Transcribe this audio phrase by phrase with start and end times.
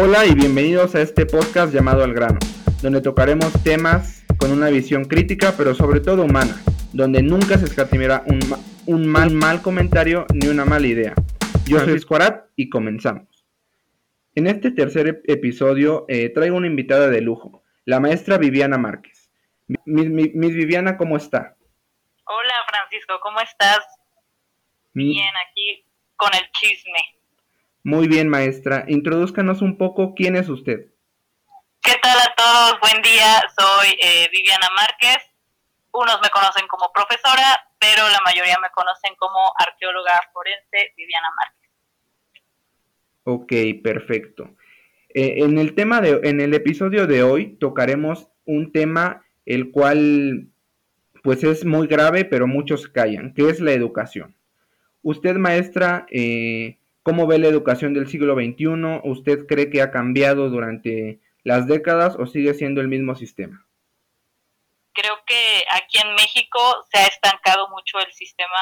[0.00, 2.38] Hola y bienvenidos a este podcast llamado Al grano,
[2.82, 6.54] donde tocaremos temas con una visión crítica pero sobre todo humana,
[6.92, 8.38] donde nunca se escatimará un,
[8.86, 11.14] un mal, mal comentario ni una mala idea.
[11.66, 13.44] Yo soy Squarat y comenzamos.
[14.36, 19.32] En este tercer episodio eh, traigo una invitada de lujo, la maestra Viviana Márquez.
[19.66, 21.56] Miss, Viviana, ¿cómo está?
[22.24, 23.80] Hola Francisco, ¿cómo estás?
[24.94, 25.84] Bien, aquí
[26.14, 27.17] con el chisme.
[27.82, 28.84] Muy bien, maestra.
[28.88, 30.86] Introduzcanos un poco quién es usted.
[31.82, 32.80] ¿Qué tal a todos?
[32.80, 33.42] Buen día.
[33.56, 35.24] Soy eh, Viviana Márquez.
[35.92, 41.70] Unos me conocen como profesora, pero la mayoría me conocen como arqueóloga forense Viviana Márquez.
[43.24, 44.54] Ok, perfecto.
[45.14, 50.48] Eh, en el tema de, en el episodio de hoy tocaremos un tema el cual
[51.22, 54.34] pues es muy grave, pero muchos callan, que es la educación.
[55.02, 56.77] Usted, maestra, eh,
[57.08, 59.00] ¿Cómo ve la educación del siglo XXI?
[59.02, 63.66] ¿Usted cree que ha cambiado durante las décadas o sigue siendo el mismo sistema?
[64.92, 66.60] Creo que aquí en México
[66.92, 68.60] se ha estancado mucho el sistema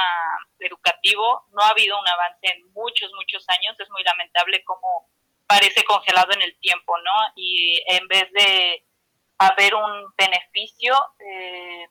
[0.61, 1.43] educativo.
[1.55, 3.75] No ha habido un avance en muchos, muchos años.
[3.81, 5.11] Es muy lamentable cómo
[5.49, 7.33] parece congelado en el tiempo, ¿no?
[7.35, 8.85] Y en vez de
[9.39, 11.89] haber un beneficio, eh,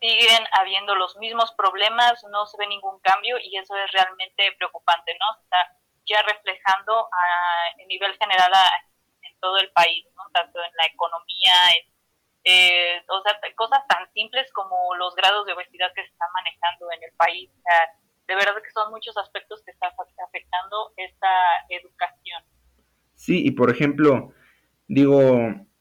[0.00, 5.12] siguen habiendo los mismos problemas, no se ve ningún cambio y eso es realmente preocupante,
[5.20, 5.42] ¿no?
[5.42, 5.76] Está
[6.06, 8.52] ya reflejando a, nivel general
[9.22, 10.22] en todo el país, ¿no?
[10.32, 11.92] Tanto en la economía, en,
[12.44, 16.90] eh, o sea, cosas tan simples como los grados de obesidad que se están manejando
[16.92, 17.50] en el país.
[17.50, 17.92] O sea,
[18.28, 19.90] de verdad que son muchos aspectos que están
[20.26, 21.28] afectando esta
[21.68, 22.42] educación.
[23.14, 24.32] Sí, y por ejemplo,
[24.86, 25.20] digo,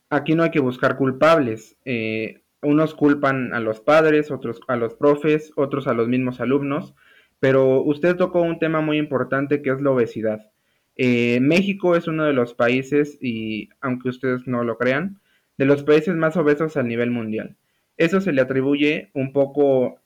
[0.10, 1.78] aquí no hay que buscar culpables.
[1.86, 6.96] Eh, unos culpan a los padres, otros a los profes, otros a los mismos alumnos,
[7.40, 10.52] pero usted tocó un tema muy importante que es la obesidad.
[10.96, 15.20] Eh, México es uno de los países, y aunque ustedes no lo crean,
[15.58, 17.56] de los países más obesos a nivel mundial.
[17.98, 20.00] Eso se le atribuye un poco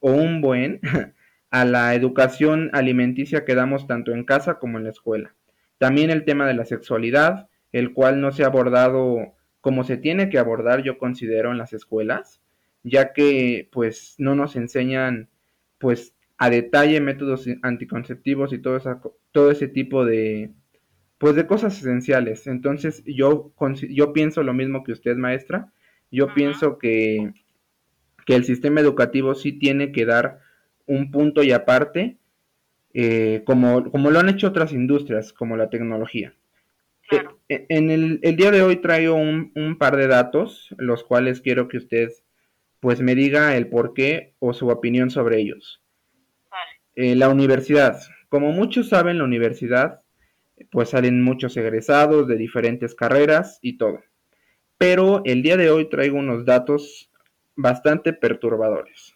[0.00, 0.80] o un buen
[1.50, 5.34] a la educación alimenticia que damos tanto en casa como en la escuela.
[5.78, 9.34] También el tema de la sexualidad, el cual no se ha abordado
[9.64, 12.42] como se tiene que abordar, yo considero, en las escuelas,
[12.82, 15.30] ya que pues no nos enseñan
[15.78, 18.78] pues a detalle métodos anticonceptivos y todo,
[19.32, 20.50] todo ese tipo de
[21.16, 22.46] pues de cosas esenciales.
[22.46, 23.54] Entonces yo,
[23.88, 25.72] yo pienso lo mismo que usted, maestra.
[26.10, 27.32] Yo pienso que,
[28.26, 30.40] que, el sistema educativo sí tiene que dar
[30.84, 32.18] un punto y aparte,
[32.92, 36.34] eh, como, como lo han hecho otras industrias, como la tecnología.
[37.48, 41.78] Eh, en el, día de hoy traigo un, par de datos, los cuales quiero que
[41.78, 42.10] usted
[42.80, 45.82] pues me diga el por qué o su opinión sobre ellos.
[46.96, 47.98] Eh, la universidad.
[48.28, 50.00] Como muchos saben, la universidad
[50.70, 54.00] pues salen muchos egresados de diferentes carreras y todo.
[54.78, 57.10] Pero el día de hoy traigo unos datos
[57.56, 59.14] bastante perturbadores.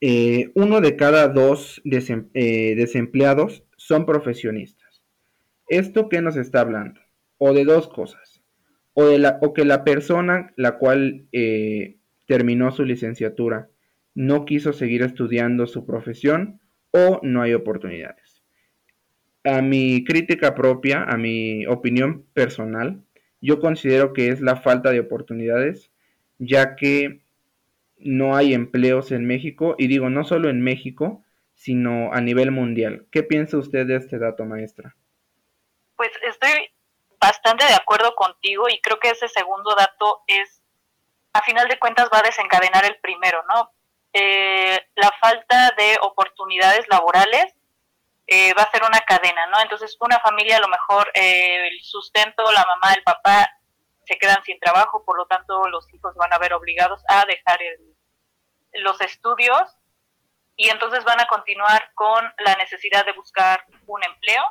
[0.00, 4.83] Eh, uno de cada dos desempleados son profesionistas.
[5.68, 7.00] ¿Esto qué nos está hablando?
[7.38, 8.42] O de dos cosas.
[8.92, 13.68] O, de la, o que la persona la cual eh, terminó su licenciatura
[14.14, 16.60] no quiso seguir estudiando su profesión
[16.92, 18.42] o no hay oportunidades.
[19.42, 23.02] A mi crítica propia, a mi opinión personal,
[23.40, 25.90] yo considero que es la falta de oportunidades,
[26.38, 27.22] ya que
[27.98, 31.24] no hay empleos en México, y digo no solo en México,
[31.54, 33.06] sino a nivel mundial.
[33.10, 34.96] ¿Qué piensa usted de este dato, maestra?
[35.96, 36.72] Pues estoy
[37.20, 40.62] bastante de acuerdo contigo y creo que ese segundo dato es,
[41.32, 43.72] a final de cuentas, va a desencadenar el primero, ¿no?
[44.12, 47.54] Eh, la falta de oportunidades laborales
[48.26, 49.60] eh, va a ser una cadena, ¿no?
[49.60, 53.50] Entonces, una familia, a lo mejor, eh, el sustento, la mamá, el papá,
[54.06, 57.58] se quedan sin trabajo, por lo tanto, los hijos van a ver obligados a dejar
[58.74, 59.76] los estudios
[60.56, 64.42] y entonces van a continuar con la necesidad de buscar un empleo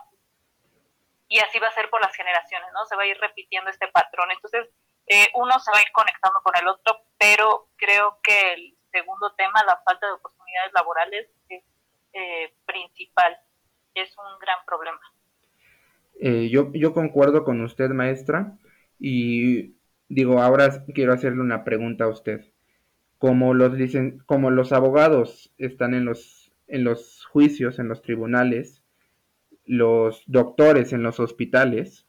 [1.33, 2.85] y así va a ser por las generaciones, ¿no?
[2.85, 4.29] Se va a ir repitiendo este patrón.
[4.29, 4.69] Entonces,
[5.07, 9.33] eh, uno se va a ir conectando con el otro, pero creo que el segundo
[9.33, 11.63] tema, la falta de oportunidades laborales, es
[12.13, 13.35] eh, principal,
[13.95, 14.99] es un gran problema.
[16.21, 18.55] Eh, yo, yo concuerdo con usted, maestra,
[18.99, 19.73] y
[20.09, 22.45] digo, ahora quiero hacerle una pregunta a usted.
[23.17, 28.82] Como los, dicen, como los abogados están en los, en los juicios, en los tribunales,
[29.65, 32.05] los doctores en los hospitales,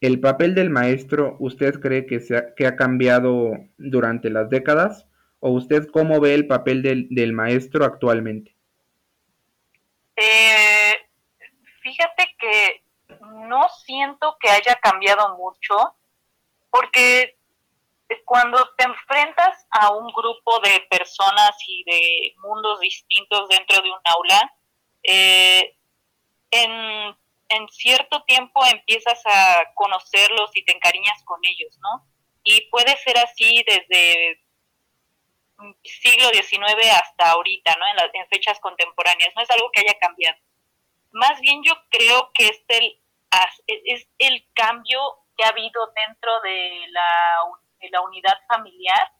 [0.00, 5.06] ¿el papel del maestro usted cree que, se ha, que ha cambiado durante las décadas?
[5.40, 8.56] ¿O usted cómo ve el papel del, maestro actualmente?
[10.16, 10.94] Eh,
[11.80, 12.82] fíjate que
[13.48, 15.94] no siento que haya cambiado mucho,
[16.70, 17.38] porque
[18.24, 24.00] cuando te enfrentas a un grupo de personas y de mundos distintos dentro de un
[24.04, 24.54] aula,
[25.04, 25.77] eh,
[26.50, 27.16] en,
[27.70, 32.06] cierto tiempo empiezas a conocerlos y te encariñas con ellos, ¿no?
[32.42, 34.40] Y puede ser así desde
[35.82, 37.86] siglo XIX hasta ahorita, ¿no?
[37.86, 40.38] En, las, en fechas contemporáneas, no es algo que haya cambiado.
[41.10, 43.00] Más bien yo creo que es el,
[43.66, 45.00] es el cambio
[45.36, 47.38] que ha habido dentro de la,
[47.80, 49.12] de la unidad familiar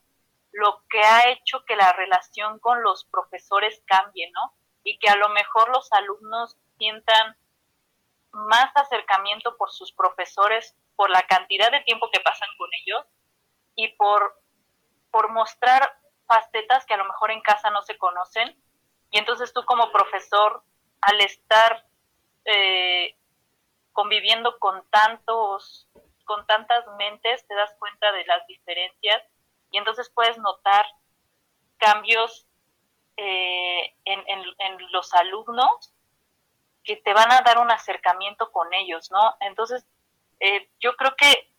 [0.52, 4.54] lo que ha hecho que la relación con los profesores cambie, ¿no?
[4.82, 7.36] Y que a lo mejor los alumnos sientan
[8.32, 13.04] más acercamiento por sus profesores, por la cantidad de tiempo que pasan con ellos
[13.74, 14.40] y por,
[15.10, 18.56] por mostrar facetas que a lo mejor en casa no se conocen.
[19.10, 20.62] Y entonces tú como profesor,
[21.00, 21.86] al estar
[22.44, 23.16] eh,
[23.92, 25.88] conviviendo con tantos,
[26.24, 29.22] con tantas mentes, te das cuenta de las diferencias
[29.70, 30.86] y entonces puedes notar
[31.78, 32.46] cambios
[33.16, 35.92] eh, en, en, los alumnos
[36.88, 39.36] que te van a dar un acercamiento con ellos, ¿no?
[39.40, 39.86] Entonces,
[40.40, 41.52] eh, yo creo que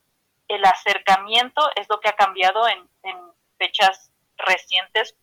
[0.47, 2.89] el acercamiento es lo que ha cambiado en,
[3.59, 5.17] fechas recientes,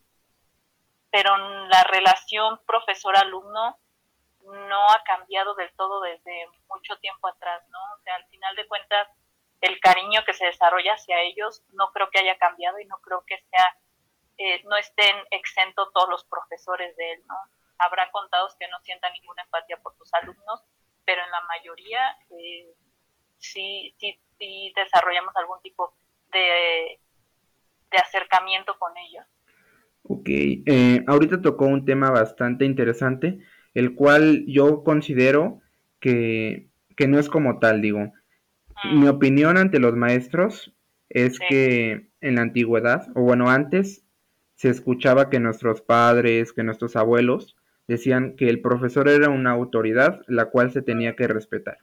[1.10, 3.78] pero la relación profesor-alumno
[4.42, 7.78] no ha cambiado del todo desde mucho tiempo atrás, ¿no?
[7.94, 9.08] O sea, al final de cuentas,
[9.62, 13.24] el cariño que se desarrolla hacia ellos no creo que haya cambiado y no creo
[13.26, 13.78] que sea,
[14.36, 17.36] eh, no estén exentos todos los profesores de él, ¿no?
[17.78, 20.64] Habrá contados que no sientan ninguna empatía por sus alumnos,
[21.04, 22.00] pero en la mayoría
[22.30, 22.74] eh,
[23.38, 25.94] sí, sí si desarrollamos algún tipo
[26.32, 27.00] de,
[27.90, 29.24] de acercamiento con ellos.
[30.02, 33.38] Ok, eh, ahorita tocó un tema bastante interesante,
[33.74, 35.60] el cual yo considero
[36.00, 38.12] que, que no es como tal, digo.
[38.84, 39.00] Mm.
[39.00, 40.72] Mi opinión ante los maestros
[41.08, 44.04] es que en la antigüedad, o bueno, antes
[44.54, 47.55] se escuchaba que nuestros padres, que nuestros abuelos
[47.88, 51.78] decían que el profesor era una autoridad la cual se tenía que respetar.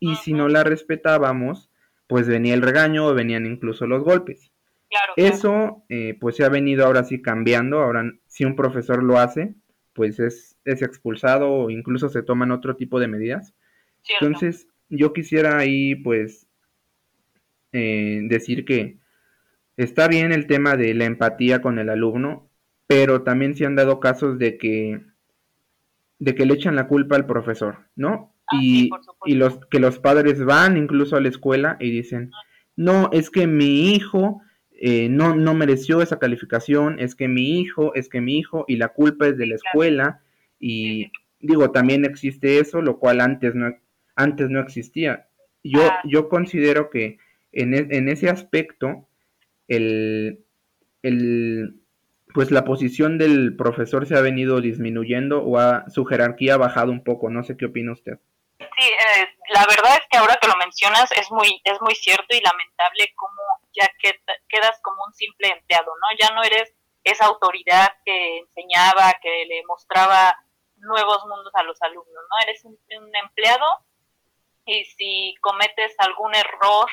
[0.00, 1.70] Y si no la respetábamos,
[2.06, 4.52] pues venía el regaño o venían incluso los golpes.
[5.16, 9.54] Eso eh, pues se ha venido ahora sí cambiando, ahora si un profesor lo hace,
[9.92, 13.54] pues es, es expulsado o incluso se toman otro tipo de medidas.
[14.20, 16.46] Entonces yo quisiera ahí pues
[17.72, 18.96] eh, decir que
[19.76, 22.48] está bien el tema de la empatía con el alumno,
[22.86, 25.02] pero también se han dado casos de que
[26.18, 28.34] de que le echan la culpa al profesor, ¿no?
[28.46, 28.90] Ah, y,
[29.26, 32.30] y, los que los padres van incluso a la escuela y dicen,
[32.76, 34.40] no, es que mi hijo
[34.80, 38.76] eh, no, no mereció esa calificación, es que mi hijo, es que mi hijo, y
[38.76, 40.22] la culpa es de la escuela,
[40.60, 41.10] y
[41.40, 43.74] digo, también existe eso, lo cual antes no,
[44.14, 45.26] antes no existía.
[45.64, 46.00] Yo, ah.
[46.04, 47.18] yo considero que
[47.50, 49.08] en, e, en ese aspecto,
[49.66, 50.44] el,
[51.02, 51.77] el,
[52.34, 56.92] pues la posición del profesor se ha venido disminuyendo o a, su jerarquía ha bajado
[56.92, 57.30] un poco.
[57.30, 58.18] No sé qué opina usted.
[58.58, 62.34] Sí, eh, la verdad es que ahora que lo mencionas es muy es muy cierto
[62.34, 63.42] y lamentable cómo
[63.72, 63.88] ya
[64.48, 66.16] quedas como un simple empleado, ¿no?
[66.18, 70.36] Ya no eres esa autoridad que enseñaba, que le mostraba
[70.76, 72.48] nuevos mundos a los alumnos, ¿no?
[72.48, 73.66] Eres un, empleado
[74.64, 76.90] y si cometes algún error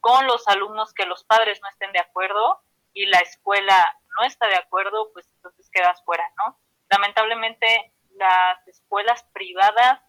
[0.00, 2.60] con los alumnos que los padres no estén de acuerdo
[2.92, 6.58] y la escuela no está de acuerdo, pues entonces quedas fuera, ¿no?
[6.90, 10.00] Lamentablemente las escuelas privadas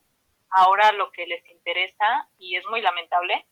[0.50, 3.46] ahora lo que les interesa, y es muy lamentable,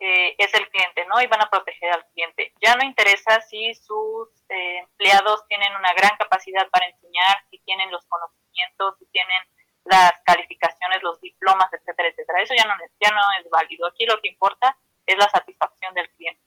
[0.00, 1.20] eh, es el cliente, ¿no?
[1.20, 2.52] Y van a proteger al cliente.
[2.60, 7.90] Ya no interesa si sus eh, empleados tienen una gran capacidad para enseñar, si tienen
[7.90, 9.42] los conocimientos, si tienen
[9.84, 12.42] las calificaciones, los diplomas, etcétera, etcétera.
[12.42, 13.86] Eso ya no, ya no es válido.
[13.86, 14.76] Aquí lo que importa
[15.06, 16.42] es la satisfacción del cliente.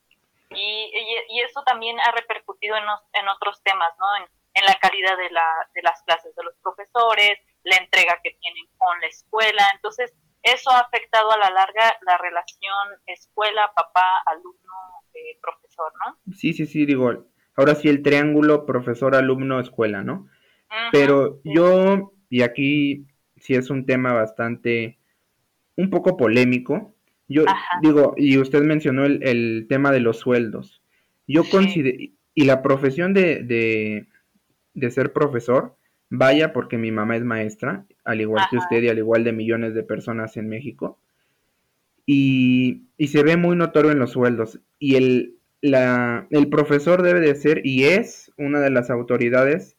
[0.53, 0.91] Y,
[1.29, 4.17] y, eso también ha repercutido en, en otros temas, ¿no?
[4.17, 8.37] En, en la calidad de, la, de las clases de los profesores, la entrega que
[8.41, 9.63] tienen con la escuela.
[9.75, 16.33] Entonces, eso ha afectado a la larga la relación escuela, papá, alumno, eh, profesor, ¿no?
[16.33, 17.11] Sí, sí, sí, digo,
[17.55, 20.27] ahora sí el triángulo profesor, alumno, escuela, ¿no?
[20.93, 23.05] Pero yo, y aquí
[23.35, 24.99] sí es un tema bastante,
[25.75, 26.95] un poco polémico,
[27.31, 27.45] yo
[27.81, 30.81] digo, y usted mencionó el, el, tema de los sueldos.
[31.27, 31.97] Yo considero,
[32.33, 34.07] y la profesión de, de,
[34.73, 35.75] de ser profesor,
[36.13, 39.73] Vaya porque mi mamá es maestra, al igual que usted y al igual de millones
[39.73, 40.99] de personas en México.
[42.05, 44.59] Y, se ve muy notorio en los sueldos.
[44.77, 49.77] Y el, la, el profesor debe de ser y es una de las autoridades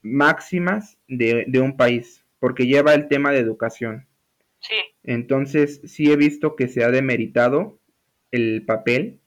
[0.00, 4.06] máximas de, un país, porque lleva el tema de educación.
[4.60, 4.76] Sí.
[5.06, 7.78] Entonces, sí he visto que se ha demeritado
[8.32, 9.20] el papel,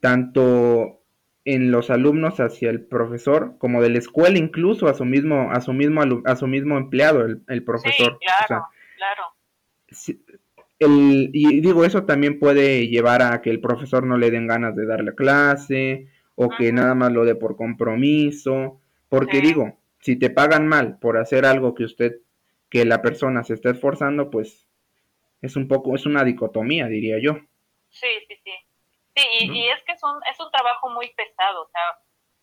[0.00, 1.00] tanto
[1.44, 5.60] en los alumnos hacia el profesor, como de la escuela incluso a su mismo, a
[5.60, 8.18] su mismo, a su mismo empleado, el, profesor.
[8.20, 8.66] Sí, claro,
[8.96, 9.22] claro.
[10.78, 14.74] el, y digo, eso también puede llevar a que el profesor no le den ganas
[14.74, 20.30] de darle clase, o que nada más lo dé por compromiso, porque digo, si te
[20.30, 22.20] pagan mal por hacer algo que usted,
[22.68, 24.66] que la persona se está esforzando, pues
[25.42, 27.34] es un poco, es una dicotomía, diría yo.
[27.90, 28.52] Sí, sí, sí.
[29.14, 31.98] Sí, y, es que es un, es un trabajo muy pesado, o sea,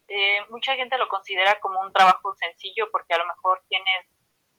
[0.08, 4.06] eh, mucha gente lo considera como un trabajo sencillo porque a lo mejor tienes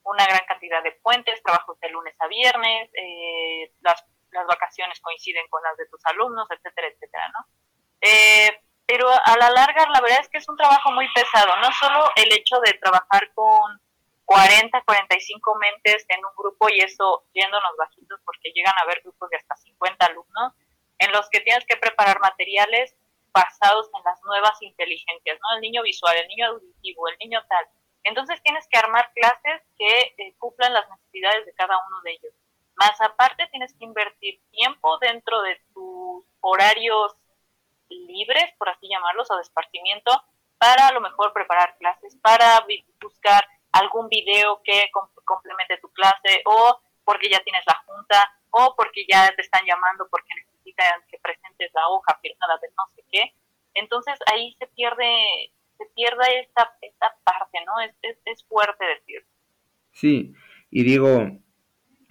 [0.03, 5.47] una gran cantidad de puentes, trabajos de lunes a viernes, eh, las, las vacaciones coinciden
[5.49, 7.45] con las de tus alumnos, etcétera, etcétera, ¿no?
[8.01, 11.71] Eh, pero a la larga la verdad es que es un trabajo muy pesado, no
[11.71, 13.79] solo el hecho de trabajar con
[14.31, 19.29] 40, 45 mentes en un grupo y eso yéndonos bajitos porque llegan a haber grupos
[19.29, 20.53] de hasta 50 alumnos
[20.99, 22.95] en los que tienes que preparar materiales
[23.33, 25.55] basados en las nuevas inteligencias, ¿no?
[25.55, 27.65] El niño visual, el niño auditivo, el niño tal.
[28.03, 32.33] Entonces tienes que armar clases que eh, cumplan las necesidades de cada uno de ellos.
[32.75, 37.17] Más aparte tienes que invertir tiempo dentro de tus horarios
[37.89, 40.23] libres, por así llamarlos, o de esparcimiento,
[40.57, 42.65] para a lo mejor preparar clases, para
[44.11, 44.91] video que
[45.25, 50.07] complemente tu clase, o porque ya tienes la junta, o porque ya te están llamando
[50.11, 53.33] porque necesitan que presentes la hoja firmada de no sé qué.
[53.73, 57.79] Entonces ahí se pierde, se pierde esta, esta parte, ¿no?
[57.81, 59.25] Es, es, fuerte decir.
[59.93, 60.33] Sí,
[60.69, 61.31] y digo,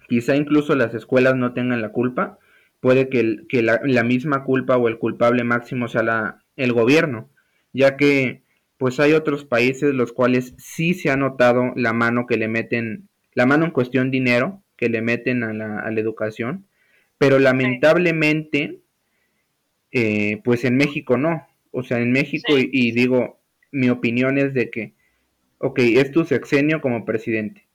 [0.09, 2.39] quizá incluso las escuelas no tengan la culpa,
[2.79, 7.29] puede que, que la, la, misma culpa o el culpable máximo sea la, el gobierno,
[7.73, 8.40] ya que
[8.81, 13.09] pues hay otros países los cuales sí se ha notado la mano que le meten,
[13.35, 16.65] la mano en cuestión dinero que le meten a la, a la educación,
[17.19, 18.79] pero lamentablemente,
[19.91, 23.39] eh, pues en México no, o sea, en México, y, y digo,
[23.71, 24.95] mi opinión es de que,
[25.59, 27.67] ok, es tu sexenio como presidente.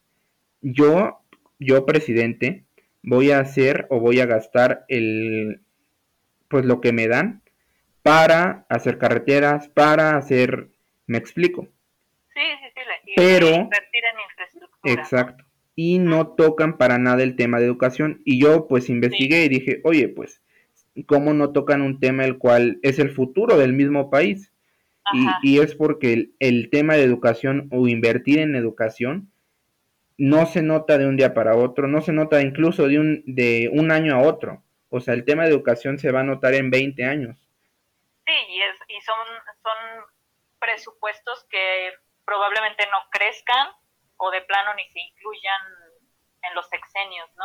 [0.60, 1.20] Yo,
[1.60, 2.64] yo presidente,
[3.04, 5.60] voy a hacer o voy a gastar el
[6.48, 7.42] pues lo que me dan
[8.02, 10.70] para hacer carreteras, para hacer,
[11.06, 11.68] me explico.
[12.34, 14.92] Sí, sí, sí, pero invertir en infraestructura.
[14.94, 15.44] Exacto.
[15.74, 18.22] Y no tocan para nada el tema de educación.
[18.24, 20.42] Y yo pues investigué y dije, oye, pues,
[21.06, 24.52] ¿cómo no tocan un tema el cual es el futuro del mismo país?
[25.12, 29.30] Y, y, es porque el, el, tema de educación o invertir en educación
[30.18, 33.70] no se nota de un día para otro, no se nota incluso de un, de
[33.72, 34.64] un año a otro.
[34.88, 37.38] O sea, el tema de educación se va a notar en 20 años.
[38.26, 39.14] Sí, y, es, y son,
[39.62, 40.04] son
[40.66, 41.92] presupuestos que
[42.24, 43.68] probablemente no crezcan
[44.16, 45.62] o de plano ni se incluyan
[46.42, 47.44] en los sexenios, ¿no?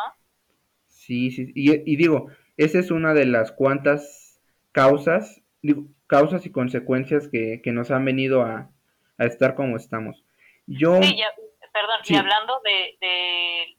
[0.88, 6.52] Sí, sí, y, y digo, esa es una de las cuantas causas, digo, causas y
[6.52, 8.70] consecuencias que, que nos han venido a,
[9.18, 10.24] a estar como estamos.
[10.68, 11.02] Yo...
[11.02, 11.28] Sí, ya
[11.72, 12.98] perdón, y hablando de,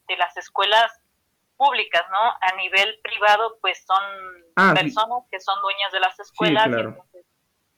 [0.07, 0.91] de, las escuelas
[1.57, 2.17] públicas, ¿no?
[2.17, 4.03] A nivel privado, pues son
[4.55, 6.69] ah, personas que son dueñas de las escuelas.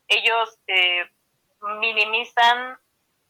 [0.07, 1.03] ellos eh,
[1.79, 2.77] minimizan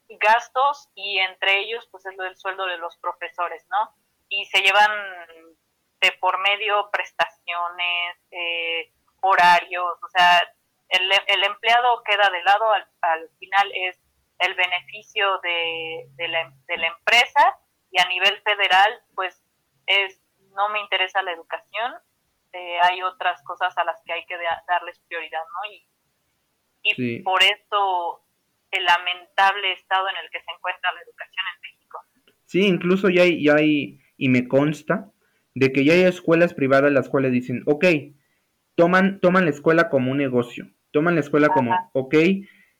[0.07, 3.95] gastos y entre ellos, pues es lo del sueldo de los profesores, ¿no?
[4.29, 4.91] Y se llevan
[6.01, 10.41] de por medio prestaciones, eh, horarios, o sea,
[10.89, 13.99] el, el empleado queda de lado, al, al final es
[14.39, 19.41] el beneficio de, de, la, de la empresa y a nivel federal, pues
[19.87, 21.95] es no me interesa la educación,
[22.53, 24.37] eh, hay otras cosas a las que hay que
[24.67, 25.71] darles prioridad, ¿no?
[25.71, 25.87] Y,
[26.83, 28.24] y por eso
[28.75, 31.99] el lamentable estado en el que se encuentra la educación en México.
[32.45, 35.11] Sí, incluso ya hay, ya hay, y me consta,
[35.53, 37.85] de que ya hay escuelas privadas las cuales dicen, ok,
[38.75, 42.15] toman, toman la escuela como un negocio, toman la escuela como, ok,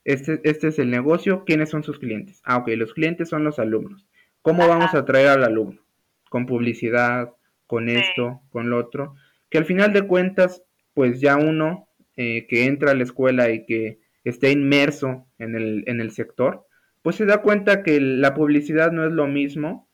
[0.03, 2.41] este, este es el negocio, ¿quiénes son sus clientes?
[2.43, 4.05] Ah, ok, los clientes son los alumnos.
[4.41, 5.81] ¿Cómo vamos a atraer al alumno?
[6.29, 7.33] Con publicidad,
[7.65, 9.15] con esto, con lo otro.
[9.49, 13.65] Que al final de cuentas, pues ya uno eh, que entra a la escuela y
[13.65, 16.67] que esté inmerso en el, en el sector,
[17.01, 19.87] pues se da cuenta que la publicidad no es lo mismo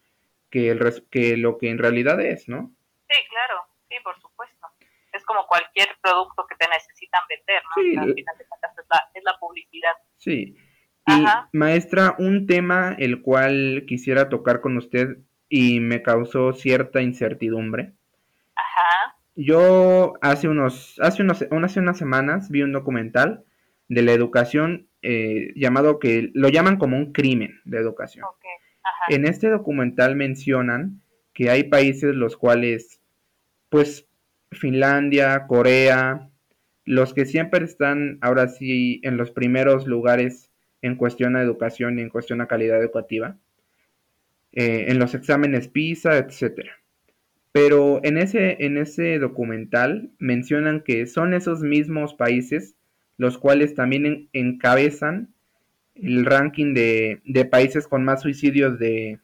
[0.50, 2.74] que, el, que lo que en realidad es, ¿no?
[3.10, 4.68] Sí, claro, sí, por supuesto.
[5.12, 7.82] Es como cualquier producto que te necesitan vender, ¿no?
[7.84, 8.72] Sí, al final de cuentas
[9.14, 9.92] es la, publicidad.
[10.18, 10.56] Sí.
[11.08, 15.18] Y maestra, un tema el cual quisiera tocar con usted
[15.50, 17.92] y me causó cierta incertidumbre.
[18.56, 19.18] Ajá.
[19.36, 23.44] Yo hace unos, hace unos, hace unas semanas vi un documental
[23.92, 28.24] de la educación eh, llamado que lo llaman como un crimen de educación.
[28.24, 29.06] Ajá.
[29.10, 31.02] En este documental mencionan
[31.34, 33.02] que hay países los cuales
[33.68, 34.08] pues
[34.54, 36.30] Finlandia, Corea,
[36.86, 40.50] los que siempre están ahora sí en los primeros lugares
[40.82, 43.38] en cuestión a educación y en cuestión a calidad educativa,
[44.54, 46.72] eh, en los exámenes PISA, etcétera.
[47.52, 52.76] Pero en ese, en ese documental mencionan que son esos mismos países
[53.22, 55.32] los cuales también encabezan
[55.94, 59.20] el ranking de, países con más suicidios de,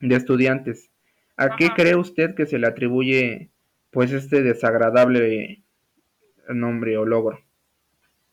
[0.00, 0.90] estudiantes.
[1.36, 3.50] ¿A qué cree usted que se le atribuye
[3.92, 5.62] pues este desagradable
[6.48, 7.40] nombre o logro?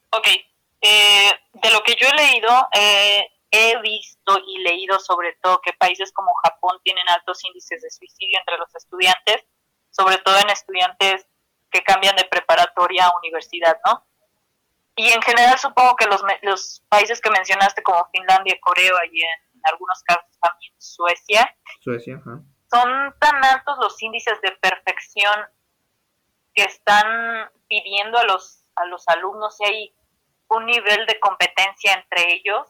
[0.09, 0.27] Ok,
[0.81, 5.73] eh, de lo que yo he leído, eh, he visto y leído sobre todo que
[5.73, 9.45] países como Japón tienen altos índices de suicidio entre los estudiantes,
[9.91, 11.27] sobre todo en estudiantes
[11.69, 14.06] que cambian de preparatoria a universidad, ¿no?
[14.97, 19.61] Y en general supongo que los, los países que mencionaste como Finlandia, Corea y en
[19.63, 22.19] algunos casos también Suecia, Suecia
[22.69, 25.35] son tan altos los índices de perfección
[26.53, 29.95] que están pidiendo a los, a los alumnos y hay
[30.49, 32.67] un nivel de competencia entre ellos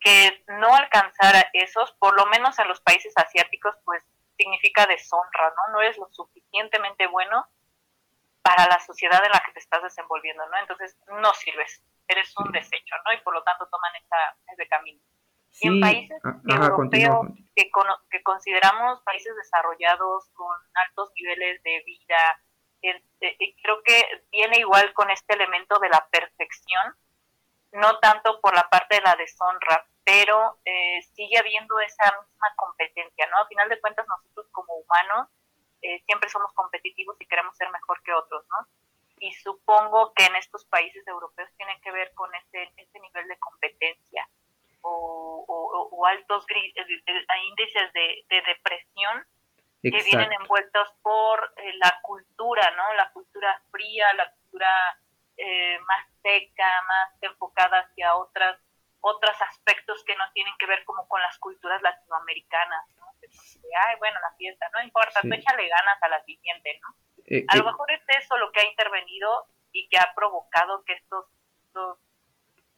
[0.00, 4.02] que no alcanzar a esos, por lo menos en los países asiáticos, pues
[4.36, 5.72] significa deshonra, ¿no?
[5.72, 7.48] No eres lo suficientemente bueno
[8.46, 10.56] para la sociedad en la que te estás desenvolviendo, ¿no?
[10.58, 13.12] Entonces no sirves, eres un desecho, ¿no?
[13.12, 15.00] Y por lo tanto toman esa, ese camino.
[15.60, 17.26] Y en países ah, europeos
[17.56, 17.70] que,
[18.10, 20.54] que consideramos países desarrollados con
[20.86, 22.40] altos niveles de vida,
[23.62, 26.94] creo que viene igual con este elemento de la perfección,
[27.72, 33.26] no tanto por la parte de la deshonra, pero eh, sigue habiendo esa misma competencia,
[33.26, 33.38] ¿no?
[33.38, 35.28] A final de cuentas nosotros como humanos
[35.82, 38.66] eh, siempre somos competitivos y queremos ser mejor que otros, ¿no?
[39.18, 43.38] Y supongo que en estos países europeos tiene que ver con ese, ese nivel de
[43.38, 44.28] competencia
[44.82, 45.44] o,
[45.90, 49.26] o, altos eh, índices de, de depresión
[49.82, 52.94] que vienen envueltos por eh, la cultura, ¿no?
[52.94, 54.98] La cultura fría, la cultura
[55.36, 58.58] eh, más seca, más enfocada hacia otras
[59.00, 62.88] otros aspectos que no tienen que ver como con las culturas latinoamericanas,
[63.30, 66.96] Ay, bueno, la fiesta, no importa, tú échale ganas a la siguiente, ¿no?
[67.26, 70.94] Eh, a lo mejor es eso lo que ha intervenido y que ha provocado que
[70.94, 71.26] estos,
[71.66, 71.98] estos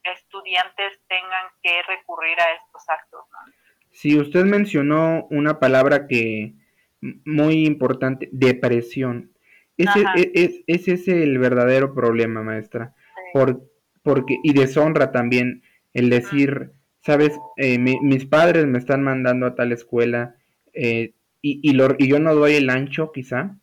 [0.03, 3.53] estudiantes tengan que recurrir a estos actos, ¿no?
[3.91, 6.53] Sí, usted mencionó una palabra que
[7.01, 9.33] muy importante, depresión.
[9.77, 12.93] Ese, e, es, ese es el verdadero problema, maestra.
[13.33, 13.61] Por,
[14.03, 19.71] porque, y deshonra también el decir, sabes, eh, mis padres me están mandando a tal
[19.71, 20.35] escuela
[20.73, 23.57] eh, y, y, lo, y yo no doy el ancho, quizá.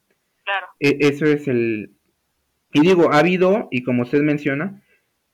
[0.45, 0.67] Claro.
[0.81, 1.93] E, eso es el...
[2.73, 4.83] Y digo, ha habido, y como usted menciona,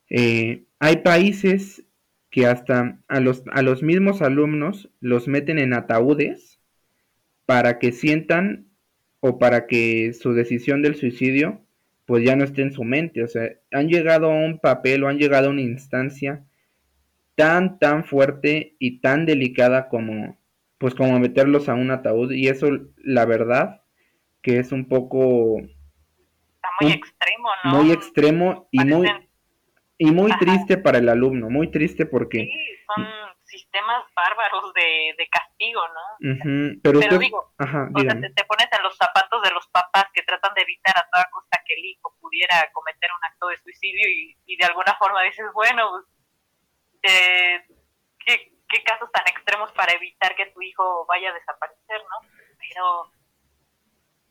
[0.09, 1.83] eh, hay países
[2.29, 6.59] que hasta a los, a los mismos alumnos los meten en ataúdes
[7.45, 8.67] para que sientan
[9.19, 11.61] o para que su decisión del suicidio
[12.05, 13.23] pues ya no esté en su mente.
[13.23, 16.43] O sea, han llegado a un papel o han llegado a una instancia
[17.35, 20.37] tan, tan fuerte y tan delicada como,
[20.83, 22.33] pues como meterlos a un ataúd.
[22.33, 22.67] Y eso,
[22.97, 23.85] la verdad,
[24.41, 25.55] que es un poco...
[25.61, 27.71] Está muy extremo, ¿no?
[27.71, 29.07] Muy extremo y muy...
[29.97, 32.39] Y muy triste para el alumno, muy triste porque...
[32.39, 32.51] Sí,
[32.85, 33.07] son
[33.45, 36.81] sistemas bárbaros de, de castigo, ¿no?
[36.83, 40.63] Pero, digo, o sea, te, pones en los zapatos de los papás que tratan de
[40.63, 44.57] evitar a toda costa que el hijo pudiera cometer un acto de suicidio y, y
[44.57, 47.72] de alguna forma dices, bueno, pues, eh,
[48.73, 52.29] ¿qué, ¿qué, casos tan extremos para evitar que tu hijo vaya a desaparecer, ¿no?
[52.59, 53.11] Pero...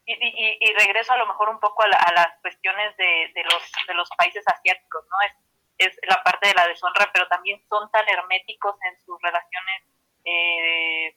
[0.05, 3.45] Y, y, y regreso a lo mejor un poco a, a las cuestiones de, de,
[3.45, 5.17] los, de los países asiáticos, ¿no?
[5.27, 5.33] Es,
[5.79, 9.83] es la parte de la deshonra, pero también son tan herméticos en sus relaciones
[10.25, 11.17] eh,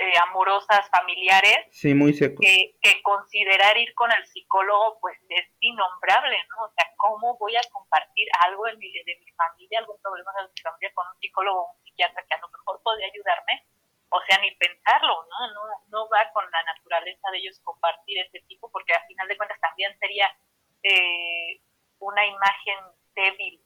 [0.00, 6.38] eh, amorosas, familiares, sí, muy que, que, considerar ir con el psicólogo pues es innombrable,
[6.48, 6.64] ¿no?
[6.64, 10.48] O sea, ¿cómo voy a compartir algo de mi, de mi familia, algún problema de
[10.48, 13.66] mi familia con un psicólogo o un psiquiatra que a lo mejor podría ayudarme?
[14.08, 15.52] O sea, ni pensarlo, ¿no?
[15.52, 19.36] No, no va con la naturaleza de ellos compartir ese tipo, porque al final de
[19.36, 20.34] cuentas también sería
[20.82, 21.60] eh,
[21.98, 22.78] una imagen
[23.14, 23.60] débil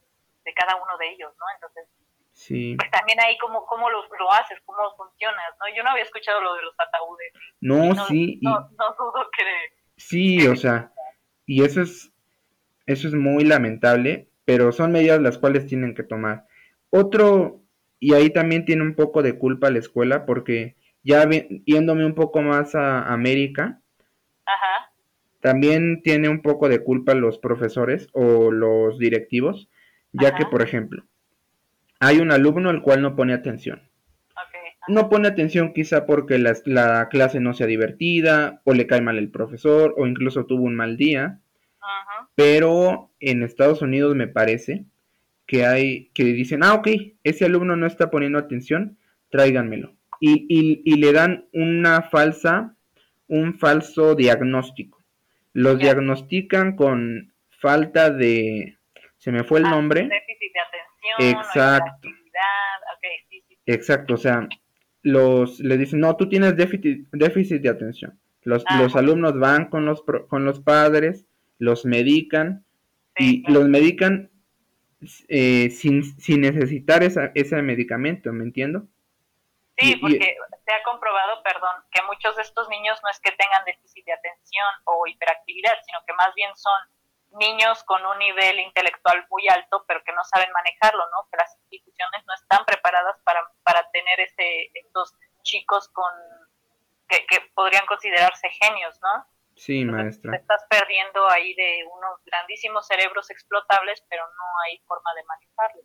[0.44, 1.46] de cada uno de ellos, ¿no?
[1.54, 1.86] Entonces,
[2.34, 2.76] sí.
[2.76, 5.74] pues también ahí cómo, cómo lo, lo haces, cómo funcionas, ¿no?
[5.74, 7.32] Yo no había escuchado lo de los ataúdes.
[7.60, 8.38] No, sí.
[8.42, 9.44] No, no dudo que...
[9.96, 10.92] Sí, o sea,
[11.46, 12.12] y eso es,
[12.86, 16.46] eso es muy lamentable, pero son medidas las cuales tienen que tomar.
[16.90, 17.62] Otro,
[17.98, 21.26] y ahí también tiene un poco de culpa la escuela, porque ya
[21.64, 23.80] yéndome un poco más a América,
[24.46, 24.92] Ajá.
[25.44, 29.68] También tiene un poco de culpa los profesores o los directivos,
[30.10, 31.04] ya que, por ejemplo,
[32.00, 33.82] hay un alumno al cual no pone atención.
[34.86, 39.16] no pone atención quizá porque la, la, clase no sea divertida o le cae mal
[39.16, 41.40] el profesor o incluso tuvo un mal día.
[42.34, 44.84] Pero en Estados Unidos me parece
[45.46, 46.88] que hay que dicen, ah, ok,
[47.22, 48.98] ese alumno no está poniendo atención,
[49.30, 49.94] tráiganmelo.
[50.20, 52.74] Y, y, y le dan una falsa,
[53.28, 55.02] un falso diagnóstico.
[55.52, 58.78] Los diagnostican con falta de,
[59.24, 60.02] se me fue el ah, nombre.
[60.02, 60.83] Déficit de atención.
[61.18, 62.08] Exacto.
[63.66, 64.48] Exacto, o sea,
[65.02, 68.18] los le dicen, no, tú tienes déficit, déficit de atención.
[68.42, 71.26] Los, ah, los alumnos van con los, con los padres,
[71.58, 72.64] los medican
[73.16, 74.30] y los medican
[75.28, 78.86] eh, sin, sin necesitar esa, ese medicamento, ¿me entiendo?
[79.78, 83.64] Sí, porque se ha comprobado, perdón, que muchos de estos niños no es que tengan
[83.64, 86.74] déficit de atención o hiperactividad, sino que más bien son
[87.34, 91.28] niños con un nivel intelectual muy alto, pero que no saben manejarlo, ¿no?
[91.30, 96.10] Que las instituciones no están preparadas para, para tener este, estos chicos con
[97.08, 99.26] que, que podrían considerarse genios, ¿no?
[99.56, 100.32] Sí, maestra.
[100.32, 105.84] Te estás perdiendo ahí de unos grandísimos cerebros explotables, pero no hay forma de manejarlos.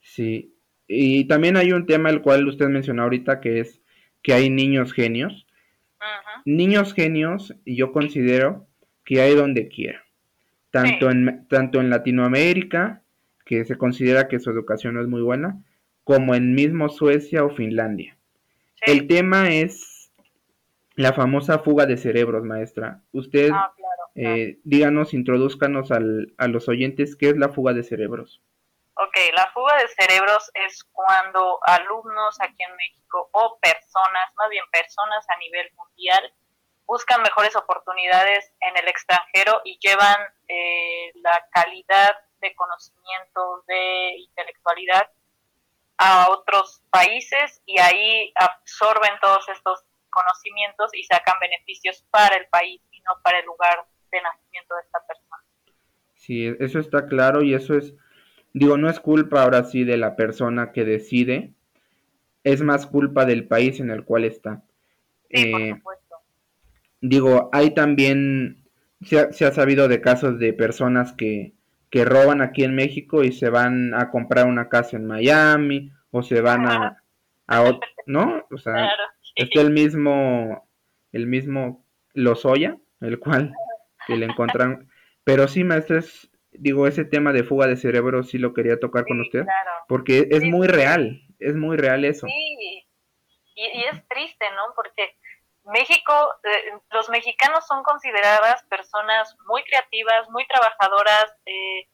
[0.00, 3.82] Sí, y también hay un tema el cual usted mencionó ahorita que es
[4.22, 5.46] que hay niños genios.
[6.44, 8.68] Niños genios, yo considero
[9.04, 10.05] que hay donde quiera.
[10.70, 13.02] Tanto, en, tanto en Latinoamérica,
[13.44, 15.62] que se considera que su educación no es muy buena,
[16.04, 18.16] como en mismo Suecia o Finlandia.
[18.82, 20.12] El tema es
[20.94, 23.02] la famosa fuga de cerebros, maestra.
[23.12, 23.72] Usted, ah,
[24.14, 28.42] eh, díganos, introduzcanos al, a los oyentes qué es la fuga de cerebros.
[28.94, 34.64] Ok, la fuga de cerebros es cuando alumnos aquí en México o personas, más bien
[34.72, 36.32] personas a nivel mundial,
[36.86, 40.16] buscan mejores oportunidades en el extranjero y llevan
[40.48, 45.10] eh, la calidad de conocimiento, de intelectualidad
[45.98, 52.80] a otros países y ahí absorben todos estos conocimientos y sacan beneficios para el país
[52.90, 55.42] y no para el lugar de nacimiento de esta persona.
[56.14, 57.94] Sí, eso está claro y eso es
[58.56, 61.52] Digo, no es culpa ahora sí de la persona que decide,
[62.42, 64.62] es más culpa del país en el cual está.
[65.28, 66.05] Sí, por eh, supuesto.
[67.00, 68.64] Digo, hay también,
[69.02, 71.52] se ha, se ha, sabido de casos de personas que,
[71.90, 76.22] que roban aquí en México y se van a comprar una casa en Miami o
[76.22, 77.02] se van a,
[77.46, 78.46] a ¿no?
[78.50, 78.90] O sea,
[79.34, 80.68] está el mismo,
[81.12, 83.52] el mismo Lozoya, el cual
[84.06, 84.88] que le encontraron.
[85.24, 89.04] Pero sí, maestro, es, digo, ese tema de fuga de cerebro sí lo quería tocar
[89.06, 89.44] con usted,
[89.88, 92.26] porque es muy real, es muy real eso.
[92.26, 92.84] Sí,
[93.56, 94.74] y, es triste, ¿no?
[94.74, 95.16] Porque
[95.66, 96.12] México,
[96.44, 101.88] eh, los mexicanos son consideradas personas muy creativas, muy trabajadoras, eh,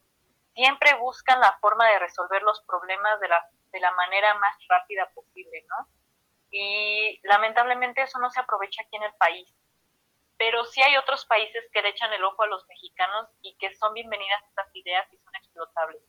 [0.55, 5.09] siempre buscan la forma de resolver los problemas de la, de la manera más rápida
[5.13, 5.87] posible, ¿no?
[6.51, 9.51] Y lamentablemente eso no se aprovecha aquí en el país
[10.43, 13.73] pero sí hay otros países que le echan el ojo a los mexicanos y que
[13.75, 16.01] son bienvenidas estas ideas y son explotables.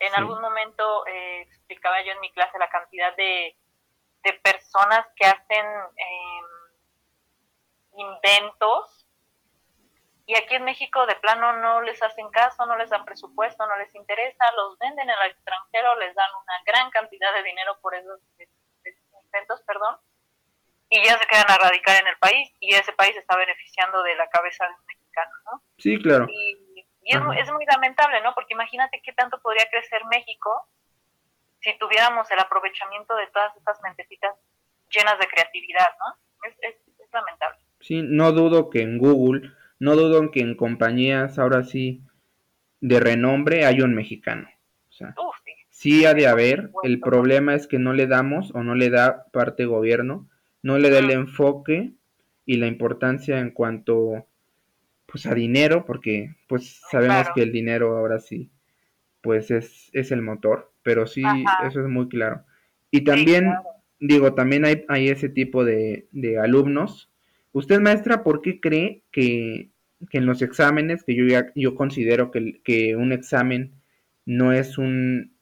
[0.00, 3.56] En algún momento eh, explicaba yo en mi clase la cantidad de,
[4.24, 6.44] de personas que hacen em,
[7.96, 9.06] inventos
[10.26, 13.76] y aquí en México de plano no les hacen caso, no les dan presupuesto, no
[13.76, 17.94] les interesa, los venden en el extranjero, les dan una gran cantidad de dinero por
[17.94, 18.20] esos
[19.22, 19.98] inventos, perdón,
[20.88, 24.14] y ya se quedan a radicar en el país y ese país está beneficiando de
[24.14, 25.62] la cabeza de un mexicano, ¿no?
[25.78, 26.26] Sí, claro.
[26.28, 28.34] Y, es, es, muy lamentable, ¿no?
[28.34, 30.66] Porque imagínate qué tanto podría crecer México
[31.60, 34.34] si tuviéramos el aprovechamiento de todas estas mentecitas
[34.88, 36.48] llenas de creatividad, ¿no?
[36.48, 36.76] Es, es,
[37.12, 37.63] lamentable.
[37.84, 42.02] Sí, no dudo que en Google, no dudo que en compañías ahora sí
[42.80, 44.48] de renombre hay un mexicano.
[44.88, 45.52] O sea, sí.
[45.70, 49.26] sí ha de haber, el problema es que no le damos o no le da
[49.32, 50.28] parte gobierno
[50.64, 51.92] no le da el enfoque
[52.46, 54.26] y la importancia en cuanto
[55.04, 58.50] pues a dinero, porque pues sabemos que el dinero ahora sí
[59.20, 61.22] pues es, es el motor, pero sí,
[61.66, 62.44] eso es muy claro.
[62.90, 63.52] Y también,
[64.00, 67.10] digo, también hay, hay ese tipo de, de, alumnos.
[67.54, 69.70] Usted, maestra, ¿por qué cree que,
[70.10, 73.80] que en los exámenes, que yo, ya, yo considero que, que un examen
[74.26, 75.32] no es un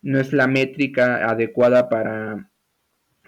[0.00, 2.48] no es la métrica adecuada para,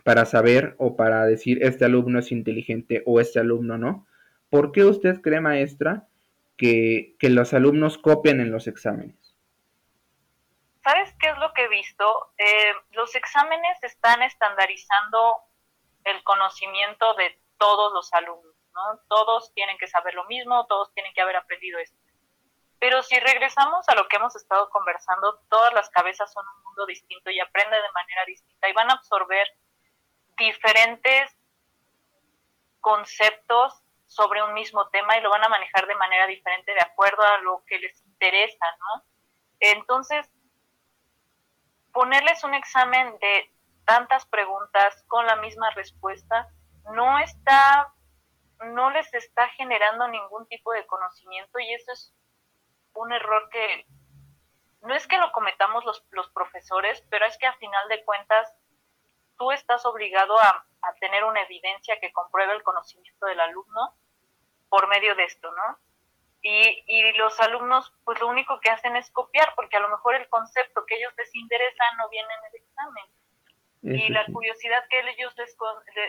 [0.02, 4.06] para saber o para decir este alumno es inteligente o este alumno no.
[4.48, 6.08] ¿Por qué usted cree, maestra,
[6.56, 9.36] que, los alumnos copian en los exámenes?
[10.82, 12.32] ¿Sabes qué es lo que he visto?
[12.38, 15.36] Eh, los exámenes están estandarizando
[16.04, 18.98] el conocimiento de todos los alumnos, ¿no?
[19.08, 21.96] Todos tienen que saber lo mismo, todos tienen que haber aprendido esto.
[22.80, 26.86] Pero si regresamos a lo que hemos estado conversando, todas las cabezas son un mundo
[26.86, 29.46] distinto y aprenden de manera distinta y van a absorber
[30.38, 31.36] diferentes
[32.80, 37.22] conceptos sobre un mismo tema y lo van a manejar de manera diferente de acuerdo
[37.22, 39.04] a lo que les interesa, ¿no?
[39.60, 40.26] Entonces,
[41.92, 43.52] ponerles un examen de
[43.84, 46.48] tantas preguntas con la misma respuesta
[46.94, 47.92] no está
[48.66, 52.14] no les está generando ningún tipo de conocimiento y eso es
[52.92, 53.86] un error que
[54.82, 58.54] no es que lo cometamos los, los profesores, pero es que a final de cuentas
[59.38, 63.94] tú estás obligado a, a tener una evidencia que compruebe el conocimiento del alumno
[64.68, 65.78] por medio de esto, ¿no?
[66.42, 70.14] Y, y, los alumnos, pues lo único que hacen es copiar, porque a lo mejor
[70.14, 73.04] el concepto que ellos les interesa no viene en el examen.
[73.82, 75.56] Y la curiosidad que ellos les,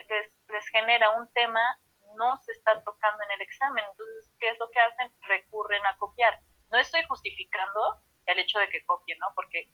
[0.10, 1.62] les, les, genera un tema
[2.17, 3.84] no se está tocando en el examen.
[3.89, 5.12] Entonces, ¿qué es lo que hacen?
[5.21, 6.39] Recurren a copiar.
[6.69, 9.27] No estoy justificando el hecho de que copien, ¿no?
[9.36, 9.69] Porque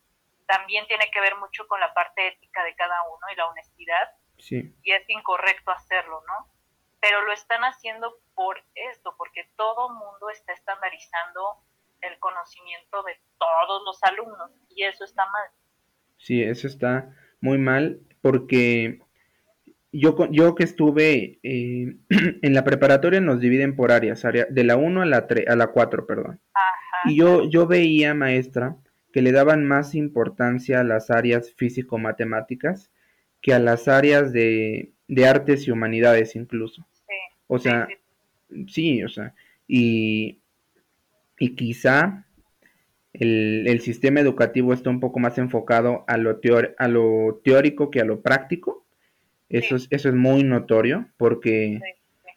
[0.45, 4.11] también tiene que ver mucho con la parte ética de cada uno y la honestidad.
[4.37, 4.75] Sí.
[4.83, 6.51] Y es incorrecto hacerlo, ¿no?
[6.99, 11.63] Pero lo están haciendo por esto, porque todo mundo está estandarizando
[12.01, 15.49] el conocimiento de todos los alumnos y eso está mal.
[16.17, 18.99] Sí, eso está muy mal porque
[19.91, 21.95] yo, yo que estuve eh,
[22.41, 25.55] en la preparatoria nos dividen por áreas, área, de la 1 a la, 3, a
[25.55, 26.39] la 4, perdón.
[26.53, 27.09] Ajá.
[27.09, 28.75] Y yo, yo veía, maestra,
[29.11, 32.91] que le daban más importancia a las áreas físico-matemáticas
[33.41, 36.85] que a las áreas de, de artes y humanidades incluso.
[36.93, 37.13] Sí,
[37.47, 37.87] o sea,
[38.49, 39.33] sí, sí, o sea,
[39.67, 40.39] y,
[41.39, 42.26] y quizá
[43.19, 47.89] el, el, sistema educativo está un poco más enfocado a lo, teor, a lo teórico
[47.91, 48.85] que a lo práctico.
[49.49, 49.87] Eso, Sí.
[49.91, 51.89] es, eso es muy notorio porque, sí,
[52.23, 52.31] sí.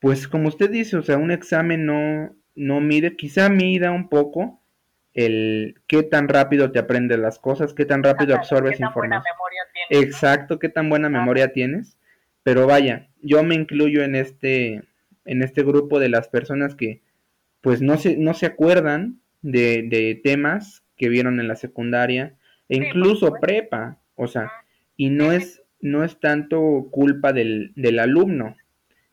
[0.00, 4.60] pues como usted dice, o sea, un examen no, no mide, quizá mida un poco
[5.14, 8.92] el qué tan rápido te aprendes las cosas, qué tan rápido Ajá, absorbes ¿Qué tan
[8.94, 9.36] buena información.
[9.36, 10.06] memoria tienes?
[10.06, 11.96] Exacto, qué tan buena memoria tienes.
[12.42, 14.82] Pero vaya, yo me incluyo en este,
[15.24, 17.00] en este grupo de las personas que
[17.60, 22.36] pues no se, no se acuerdan de, de temas que vieron en la secundaria
[22.68, 23.98] e incluso prepa.
[24.14, 24.52] O sea,
[24.96, 28.56] y no es, no es tanto culpa del, del alumno,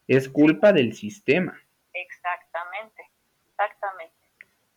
[0.07, 1.57] es culpa del sistema.
[1.93, 3.03] Exactamente,
[3.49, 4.13] exactamente.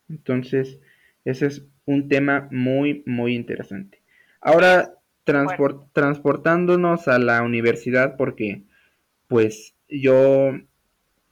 [0.09, 0.79] Entonces,
[1.25, 4.01] ese es un tema muy, muy interesante.
[4.39, 8.63] Ahora, transport, transportándonos a la universidad, porque
[9.27, 10.51] pues yo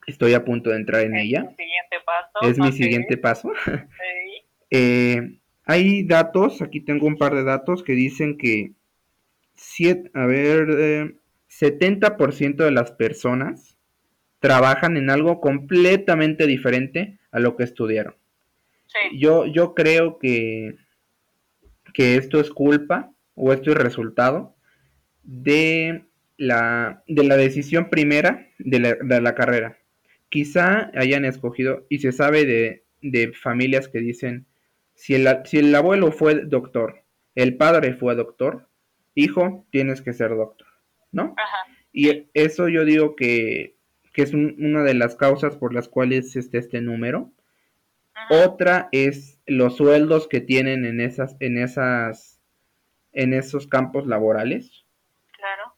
[0.08, 1.56] estoy a punto de entrar en ella,
[1.89, 2.49] siguiente paso.
[2.49, 3.52] es mi siguiente paso.
[3.65, 3.71] sí.
[4.71, 8.73] Eh, hay datos, aquí tengo un par de datos que dicen que,
[9.56, 11.15] siete, a ver, eh,
[11.49, 13.78] 70% de las personas
[14.39, 18.15] trabajan en algo completamente diferente a lo que estudiaron.
[18.86, 20.75] Sí, Yo, yo creo que,
[21.93, 24.56] que esto es culpa o esto es resultado
[25.23, 26.06] de
[26.38, 29.79] la, de la decisión primera de la, de la carrera.
[30.30, 34.46] Quizá hayan escogido, y se sabe de, de familias que dicen,
[34.94, 37.04] si el, si el abuelo fue doctor,
[37.36, 38.68] el padre fue doctor,
[39.15, 40.68] hijo, tienes que ser doctor,
[41.12, 41.34] ¿no?
[41.38, 43.76] ajá, Y eso yo digo que,
[44.13, 47.32] que es un- una de las causas por las cuales está este número.
[48.13, 48.46] ajá.
[48.46, 52.39] Otra es los sueldos que tienen en esas, en esas,
[53.13, 54.86] en esos campos laborales.
[55.32, 55.74] claro.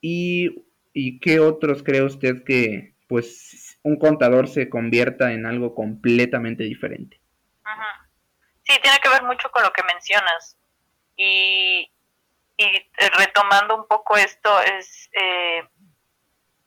[0.00, 6.64] Y, y qué otros cree usted que, pues, un contador se convierta en algo completamente
[6.64, 7.20] diferente.
[8.62, 10.58] Sí, tiene que ver mucho con lo que mencionas.
[11.16, 11.90] Y,
[12.56, 15.66] y eh, retomando un poco esto, es eh,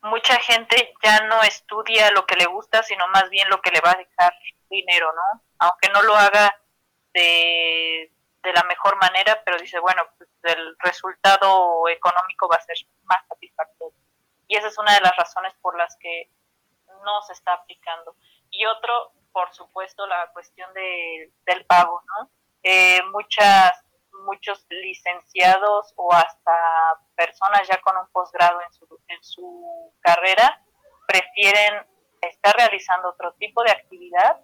[0.02, 3.82] mucha gente ya no estudia lo que le gusta, sino más bien lo que le
[3.82, 4.34] va a dejar
[4.70, 5.44] dinero, ¿no?
[5.60, 6.60] Aunque no lo haga
[7.14, 12.78] de, de la mejor manera, pero dice, bueno, pues el resultado económico va a ser
[13.04, 13.98] más satisfactorio.
[14.48, 16.30] Y esa es una de las razones por las que
[17.04, 18.16] no se está aplicando.
[18.50, 22.30] Y otro, por supuesto, la cuestión de, del pago, ¿no?
[22.64, 23.72] Eh, muchas,
[24.26, 30.62] muchos licenciados o hasta personas ya con un posgrado en su, en su carrera
[31.08, 31.86] prefieren
[32.22, 34.40] estar realizando otro tipo de actividad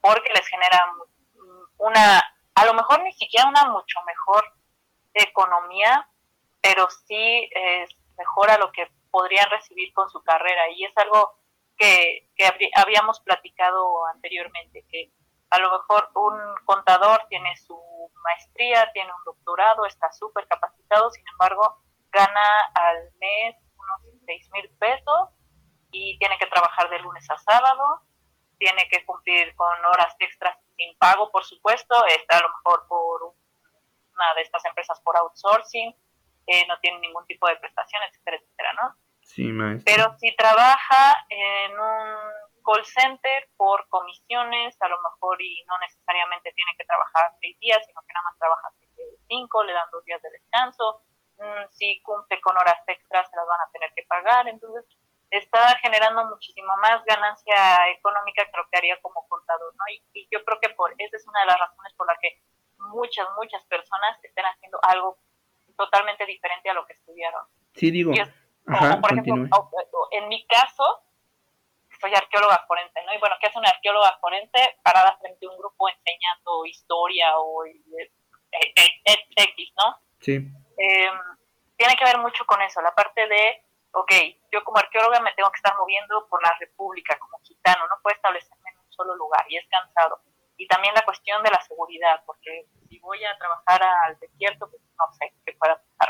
[0.00, 0.92] porque les genera
[1.78, 2.22] una,
[2.54, 4.44] a lo mejor ni siquiera una mucho mejor
[5.14, 6.08] economía,
[6.60, 10.68] pero sí es mejor a lo que podrían recibir con su carrera.
[10.70, 11.39] Y es algo
[11.80, 15.10] que, habíamos platicado anteriormente, que
[15.50, 17.76] a lo mejor un contador tiene su
[18.22, 24.68] maestría, tiene un doctorado, está súper capacitado, sin embargo, gana al mes unos seis mil
[24.78, 25.30] pesos
[25.90, 28.02] y tiene que trabajar de lunes a sábado,
[28.58, 33.34] tiene que cumplir con horas extras sin pago, por supuesto, está a lo mejor por
[34.14, 35.96] una de estas empresas por outsourcing,
[36.46, 38.94] eh, no tiene ningún tipo de prestación, etcétera, etcétera, ¿no?
[39.34, 39.46] Sí.
[39.84, 46.52] Pero si trabaja en un call center por comisiones, a lo mejor y no necesariamente
[46.52, 48.68] tiene que trabajar seis días, sino que nada más trabaja
[49.28, 51.02] cinco, le dan dos días de descanso,
[51.38, 54.84] mm, si cumple con horas extras se las van a tener que pagar, entonces
[55.30, 59.84] está generando muchísimo más ganancia económica que lo que haría como contador, ¿no?
[59.94, 62.42] Y, y yo creo que por esa es una de las razones por la que
[62.78, 65.18] muchas, muchas personas estén haciendo algo
[65.76, 67.46] totalmente diferente a lo que estudiaron.
[67.74, 68.12] Sí, digo.
[68.70, 69.48] Ajá, por ejemplo,
[70.12, 71.02] en mi caso,
[72.00, 73.14] soy arqueóloga forense, ¿no?
[73.14, 77.64] Y bueno, ¿qué hace una arqueóloga forense parada frente a un grupo enseñando historia o
[77.66, 78.10] eh,
[78.52, 79.98] eh, eh, X, ¿no?
[80.20, 80.34] Sí.
[80.34, 81.18] Em,
[81.76, 84.12] tiene que ver mucho con eso, la parte de, ok,
[84.52, 88.14] yo como arqueóloga me tengo que estar moviendo por la república como gitano, no puedo
[88.14, 90.20] establecerme en un solo lugar y es cansado.
[90.56, 94.82] Y también la cuestión de la seguridad, porque si voy a trabajar al desierto, pues
[94.98, 96.09] no sé qué pueda pasarme,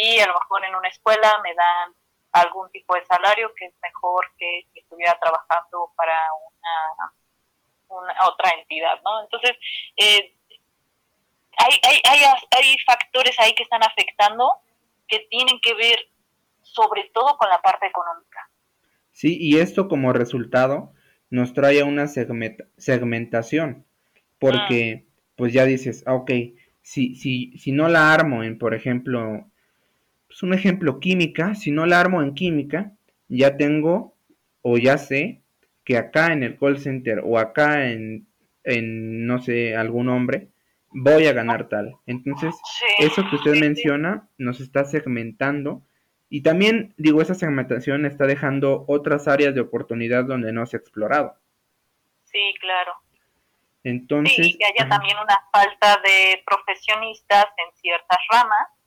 [0.00, 1.92] Y a lo mejor en una escuela me dan
[2.30, 6.14] algún tipo de salario que es mejor que si estuviera trabajando para
[6.46, 9.24] una, una otra entidad, ¿no?
[9.24, 9.56] Entonces,
[9.96, 10.36] eh,
[11.56, 12.20] hay, hay, hay,
[12.52, 14.52] hay factores ahí que están afectando
[15.08, 15.98] que tienen que ver
[16.62, 18.48] sobre todo con la parte económica.
[19.10, 20.92] Sí, y esto como resultado
[21.28, 23.84] nos trae a una segmentación,
[24.38, 25.32] porque ah.
[25.34, 26.30] pues ya dices, ah, ok,
[26.82, 29.50] si, si, si no la armo en, por ejemplo,
[30.38, 32.92] pues un ejemplo, química, si no la armo en química,
[33.26, 34.14] ya tengo
[34.62, 35.42] o ya sé
[35.84, 38.28] que acá en el call center o acá en,
[38.62, 40.50] en no sé, algún hombre,
[40.90, 41.96] voy a ganar tal.
[42.06, 42.54] Entonces,
[43.00, 45.82] eso que usted menciona nos está segmentando
[46.28, 50.80] y también, digo, esa segmentación está dejando otras áreas de oportunidad donde no se ha
[50.80, 51.34] explorado.
[52.26, 52.92] Sí, claro.
[53.82, 58.77] Entonces, sí, y que haya también una falta de profesionistas en ciertas ramas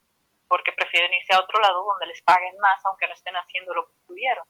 [0.51, 3.85] porque prefieren irse a otro lado donde les paguen más aunque no estén haciendo lo
[3.85, 4.43] que tuvieron.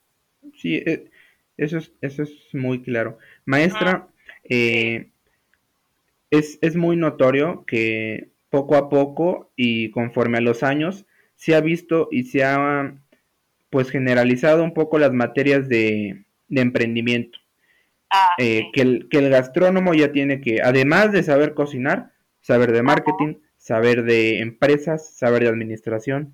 [0.57, 1.11] Sí, eh,
[1.57, 3.19] eso, es, eso es muy claro.
[3.45, 4.07] Maestra,
[4.43, 5.11] eh,
[6.31, 11.61] es, es muy notorio que poco a poco y conforme a los años se ha
[11.61, 12.95] visto y se ha
[13.69, 17.37] pues generalizado un poco las materias de, emprendimiento.
[18.09, 22.11] Ah, eh, que, el, que el gastrónomo ya tiene que, además de saber cocinar,
[22.41, 26.33] saber de marketing, saber de empresas, saber de administración,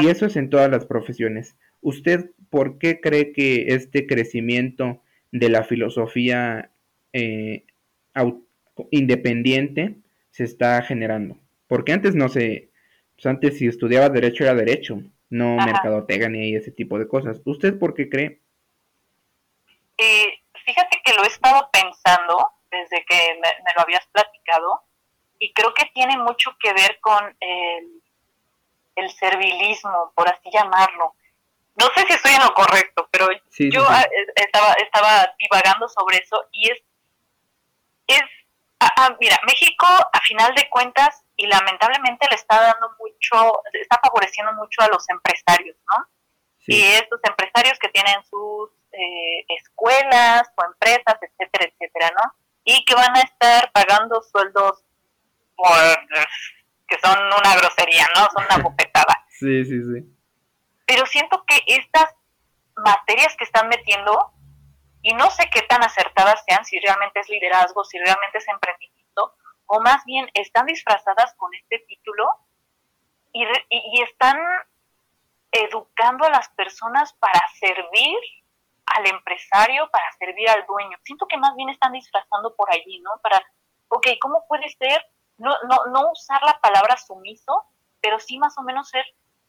[0.00, 1.56] y eso es en todas las profesiones.
[1.80, 6.70] ¿Usted por qué cree que este crecimiento de la filosofía
[7.12, 7.64] eh,
[8.92, 9.96] independiente
[10.30, 11.36] se está generando?
[11.66, 12.70] Porque antes no se,
[13.16, 17.42] pues antes si estudiaba derecho era derecho, no mercadotega ni ese tipo de cosas.
[17.44, 18.40] ¿Usted por qué cree?
[19.98, 24.82] Eh, fíjate que lo he estado pensando desde que me lo habías platicado
[25.44, 28.02] y creo que tiene mucho que ver con el,
[28.96, 31.14] el servilismo, por así llamarlo.
[31.76, 33.28] No sé si estoy en lo correcto, pero
[33.58, 36.78] yo ah, estaba estaba divagando sobre eso y es
[38.06, 38.22] es
[38.80, 44.00] ah, ah, mira, México a final de cuentas y lamentablemente le está dando mucho, está
[44.02, 46.06] favoreciendo mucho a los empresarios, ¿no?
[46.66, 52.32] Y estos empresarios que tienen sus eh, escuelas o empresas, etcétera, etcétera, ¿no?
[52.64, 54.82] Y que van a estar pagando sueldos
[56.86, 58.26] que son una grosería, ¿no?
[58.30, 59.24] Son una bofetada.
[59.28, 60.10] sí, sí, sí.
[60.86, 62.14] Pero siento que estas
[62.76, 64.32] materias que están metiendo,
[65.02, 69.34] y no sé qué tan acertadas sean, si realmente es liderazgo, si realmente es emprendimiento,
[69.66, 72.28] o más bien están disfrazadas con este título
[73.32, 74.38] y, y están
[75.52, 78.18] educando a las personas para servir
[78.86, 80.98] al empresario, para servir al dueño.
[81.04, 83.10] Siento que más bien están disfrazando por allí, ¿no?
[83.22, 83.40] Para,
[83.88, 85.00] ok, ¿cómo puede ser
[85.38, 87.64] no, no, no usar la palabra sumiso,
[88.00, 89.04] pero sí más o menos ser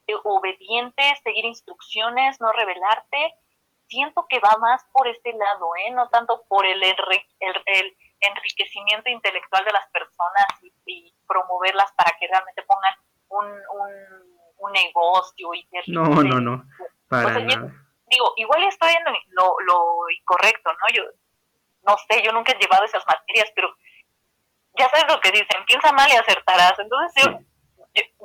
[0.08, 3.36] eh, obediente, seguir instrucciones, no rebelarte.
[3.88, 5.92] Siento que va más por este lado, ¿eh?
[5.92, 10.46] no tanto por el, el, enriquecimiento intelectual de las personas
[10.86, 12.94] y, promoverlas para que realmente pongan
[13.30, 13.46] un,
[14.60, 16.66] un, negocio y no, no, no,
[17.08, 20.88] para digo, igual estoy en lo, lo incorrecto, ¿no?
[20.94, 21.04] Yo
[21.86, 23.70] no sé, yo nunca he llevado esas materias, pero
[24.78, 26.78] ya sabes lo que dicen, piensa mal y acertarás.
[26.80, 27.32] Entonces yo,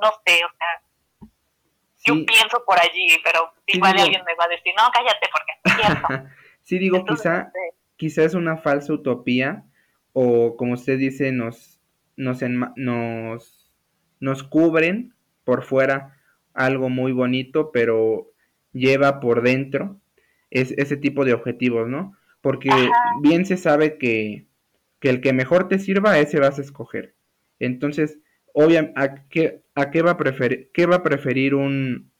[0.01, 1.29] no sé, o sea,
[2.05, 5.75] yo pienso por allí, pero igual alguien me va a decir, no, cállate porque es
[5.75, 6.29] cierto.
[6.63, 7.51] sí, digo, quizá,
[7.97, 9.63] quizá es una falsa utopía
[10.13, 11.79] o como usted dice, nos,
[12.15, 12.41] nos,
[12.75, 13.71] nos,
[14.19, 16.17] nos cubren por fuera
[16.53, 18.31] algo muy bonito, pero
[18.73, 20.01] lleva por dentro
[20.49, 22.15] es, ese tipo de objetivos, ¿no?
[22.41, 22.69] Porque
[23.21, 24.45] bien se sabe que
[25.01, 27.15] que el que mejor te sirva, ese vas a escoger.
[27.59, 28.19] Entonces,
[28.53, 32.11] obviamente, ¿a qué, a qué va a preferir, qué va a preferir un,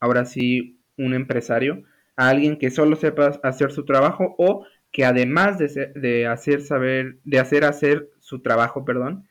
[0.00, 1.84] ahora sí, un empresario?
[2.16, 7.38] A alguien que solo sepa hacer su trabajo o que además de, hacer saber, de
[7.38, 9.28] hacer hacer su trabajo, perdón,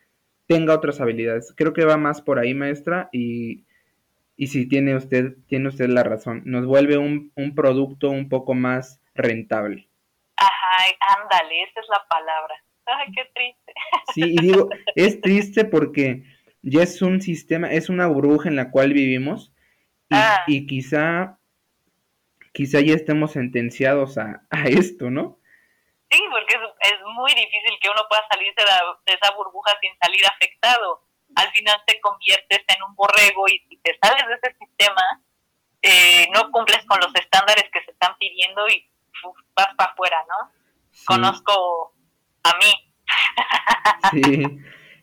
[0.48, 1.54] tenga otras habilidades.
[1.56, 3.66] Creo que va más por ahí, maestra, y,
[4.38, 8.54] y si tiene usted, tiene usted la razón, nos vuelve un, un producto un poco
[8.54, 9.90] más rentable.
[10.38, 12.56] Ajá, ándale, esa es la palabra.
[12.98, 13.74] Ay, qué triste.
[14.14, 16.24] Sí, y digo, es triste porque
[16.62, 19.54] ya es un sistema, es una burbuja en la cual vivimos
[20.10, 20.44] y, ah.
[20.48, 21.38] y quizá,
[22.54, 25.40] quizá ya estemos sentenciados a, a esto, ¿no?
[26.12, 30.26] Sí, porque es, es, muy difícil que uno pueda salir de, esa burbuja sin salir
[30.26, 31.04] afectado.
[31.36, 35.22] Al final te conviertes en un borrego y si te sales de ese sistema,
[35.84, 38.90] eh, no cumples con los estándares que se están pidiendo y
[39.56, 40.52] vas para afuera, ¿no?
[41.06, 41.94] Conozco
[42.50, 42.58] a
[44.14, 44.24] mí.
[44.24, 44.44] sí,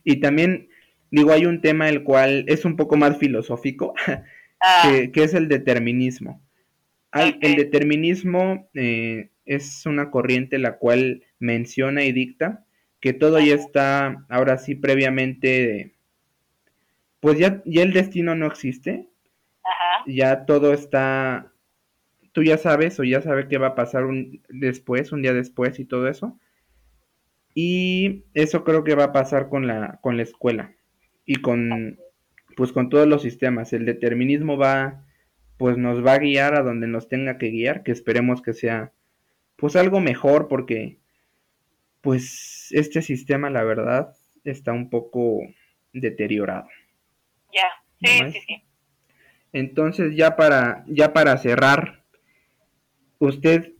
[0.03, 0.69] y también,
[1.11, 3.93] digo, hay un tema el cual es un poco más filosófico,
[4.61, 4.89] ah.
[5.13, 6.41] que, es el determinismo.
[7.11, 12.65] Hay, El determinismo eh, es una corriente la cual menciona y dicta
[12.99, 15.95] que todo ya está, ahora sí, previamente,
[17.19, 19.07] pues ya, ya el destino no existe,
[20.07, 21.51] ya todo está,
[22.31, 25.79] tú ya sabes o ya sabes qué va a pasar un, después, un día después
[25.79, 26.39] y todo eso.
[27.59, 30.75] Y eso creo que va a pasar con la, con la escuela
[31.25, 31.97] y con,
[32.55, 33.73] pues con todos los sistemas.
[33.73, 35.03] El determinismo va,
[35.57, 38.93] pues nos va a guiar a donde nos tenga que guiar, que esperemos que sea
[39.55, 40.99] pues algo mejor porque
[42.01, 45.39] pues este sistema la verdad está un poco
[45.93, 46.67] deteriorado.
[47.51, 48.63] Ya, sí, sí, sí.
[49.51, 52.03] Entonces ya para ya para cerrar,
[53.17, 53.73] ¿usted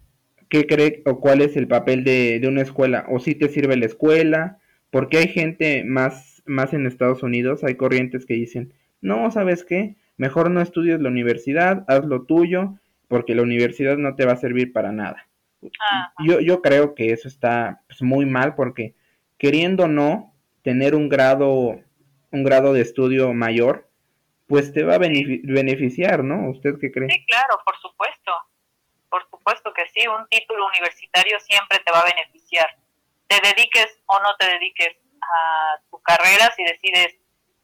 [0.50, 3.06] qué cree o cuál es el papel de, de una escuela?
[3.10, 4.60] ¿O si te sirve la escuela?
[4.90, 9.96] Porque hay gente más, más en Estados Unidos, hay corrientes que dicen, no, ¿sabes qué?
[10.18, 12.76] Mejor no estudies la universidad, haz lo tuyo,
[13.08, 15.28] porque la universidad no te va a servir para nada.
[16.26, 18.96] Yo, yo creo que eso está pues, muy mal porque
[19.38, 21.80] queriendo o no tener un grado,
[22.32, 23.90] un grado de estudio mayor,
[24.48, 26.50] pues te va a beneficiar, ¿no?
[26.50, 27.10] ¿Usted qué cree?
[27.10, 28.32] Sí, claro, por supuesto.
[29.48, 32.68] Supuesto que sí, un título universitario siempre te va a beneficiar.
[33.28, 37.16] Te dediques o no te dediques a tu carrera, si decides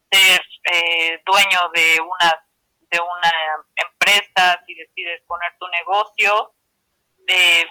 [0.10, 2.46] ser eh, dueño de una
[2.90, 3.32] de una
[3.76, 6.54] empresa, si decides poner tu negocio,
[7.28, 7.66] eh,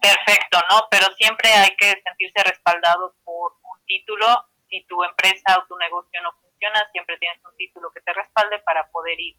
[0.00, 0.86] perfecto, ¿no?
[0.88, 4.46] Pero siempre hay que sentirse respaldado por un título.
[4.70, 8.60] Si tu empresa o tu negocio no funciona, siempre tienes un título que te respalde
[8.60, 9.36] para poder ir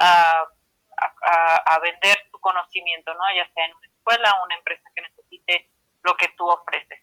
[0.00, 0.48] a,
[0.96, 3.20] a, vender tu conocimiento, ¿no?
[3.34, 5.70] Ya sea en una escuela o una empresa que necesite
[6.04, 7.00] lo que tú ofreces.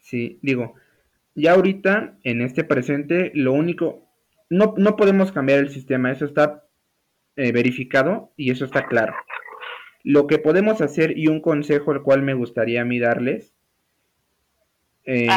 [0.00, 0.74] Sí, digo,
[1.34, 4.08] ya ahorita, en este presente, lo único,
[4.48, 6.64] no, no podemos cambiar el sistema, eso está
[7.36, 9.14] eh, verificado y eso está claro.
[10.02, 13.56] Lo que podemos hacer y un consejo al cual me gustaría a mí darles
[15.04, 15.28] eh,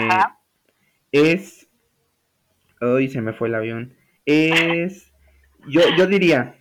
[1.11, 1.67] es...
[2.81, 3.95] Hoy se me fue el avión.
[4.25, 5.11] Es...
[5.67, 6.58] Yo, yo diría,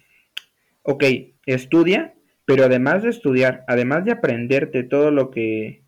[0.88, 1.04] ok,
[1.44, 2.14] estudia,
[2.46, 5.82] pero además de estudiar, además de aprenderte todo lo que...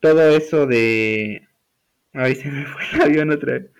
[0.00, 1.46] Todo eso de...
[2.12, 3.70] Ay, se me fue el avión otra vez.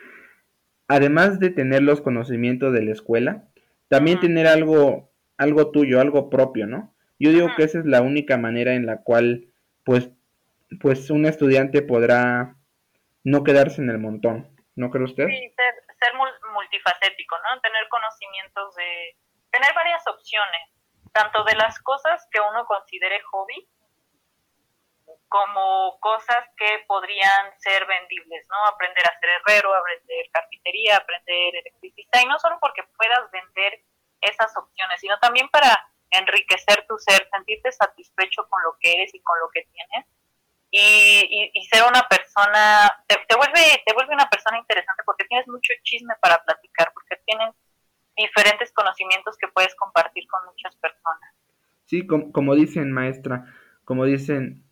[0.87, 3.49] Además de tener los conocimientos de la escuela,
[3.89, 6.95] también tener algo, algo tuyo, algo propio, ¿no?
[7.19, 9.49] Yo digo que esa es la única manera en la cual,
[9.83, 10.11] pues,
[10.81, 12.55] pues un estudiante podrá
[13.25, 15.27] no quedarse en el montón, ¿no cree usted?
[15.27, 16.13] Sí, ser,
[16.55, 17.61] multifacético, ¿no?
[17.61, 19.17] Tener conocimientos de,
[19.53, 20.71] tener varias opciones,
[21.13, 23.69] tanto de las cosas que uno considere hobby,
[25.29, 28.67] como cosas que podrían ser vendibles, ¿no?
[28.67, 33.83] Aprender a ser herrero, aprender carpintería, aprender electricista, y no solo porque puedas vender
[34.21, 39.23] esas opciones, sino también para enriquecer tu ser, sentirte satisfecho con lo que eres y
[39.23, 40.07] con lo que tienes.
[40.75, 45.75] Y, y, ser una persona, te, vuelve, te vuelve una persona interesante porque tienes mucho
[45.83, 47.55] chisme para platicar, porque tienes
[48.17, 51.35] diferentes conocimientos que puedes compartir con muchas personas.
[51.87, 53.45] Sí, como, dicen maestra,
[53.85, 54.65] como dicen,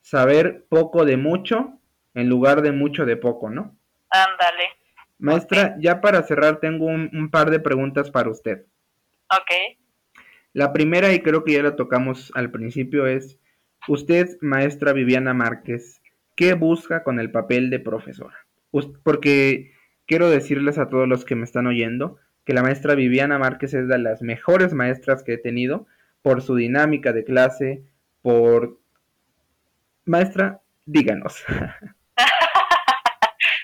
[0.00, 1.78] saber poco de mucho
[2.14, 3.76] en lugar de mucho de poco, ¿no?
[4.10, 4.64] Ándale.
[5.18, 8.66] Maestra, ya para cerrar tengo un, un, par de preguntas para usted.
[9.30, 9.78] Ok.
[10.52, 13.38] La primera, y creo que ya la tocamos al principio, es,
[13.88, 16.02] usted, maestra Viviana Márquez,
[16.36, 18.36] ¿qué busca con el papel de profesora?
[19.02, 19.72] Porque
[20.06, 23.88] quiero decirles a todos los que me están oyendo que la maestra Viviana Márquez es
[23.88, 25.86] de las mejores maestras que he tenido
[26.22, 27.82] por su dinámica de clase,
[28.22, 28.78] por...
[30.04, 31.44] Maestra, díganos.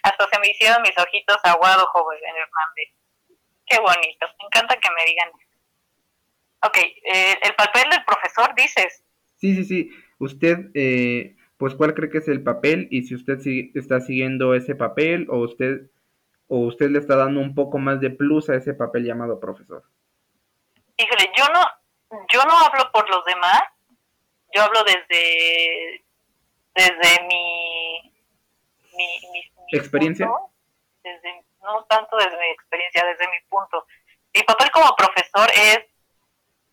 [0.03, 2.95] Hasta se me hicieron mis ojitos aguados, joven Hernández.
[3.67, 5.31] Qué bonito, me encanta que me digan.
[6.63, 9.05] Ok, eh, el papel del profesor, dices.
[9.37, 9.91] Sí, sí, sí.
[10.19, 12.89] Usted, eh, pues, ¿cuál cree que es el papel?
[12.91, 13.39] Y si usted
[13.75, 15.91] está siguiendo ese papel o usted,
[16.49, 19.85] o usted le está dando un poco más de plus a ese papel llamado profesor.
[20.97, 21.65] Híjole, yo no,
[22.33, 23.63] yo no hablo por los demás,
[24.55, 26.05] yo hablo desde,
[26.75, 28.13] desde mi,
[28.95, 30.29] mi, experiencia.
[31.03, 33.87] desde, no tanto desde mi experiencia, desde mi punto.
[34.35, 35.81] Mi papel como profesor es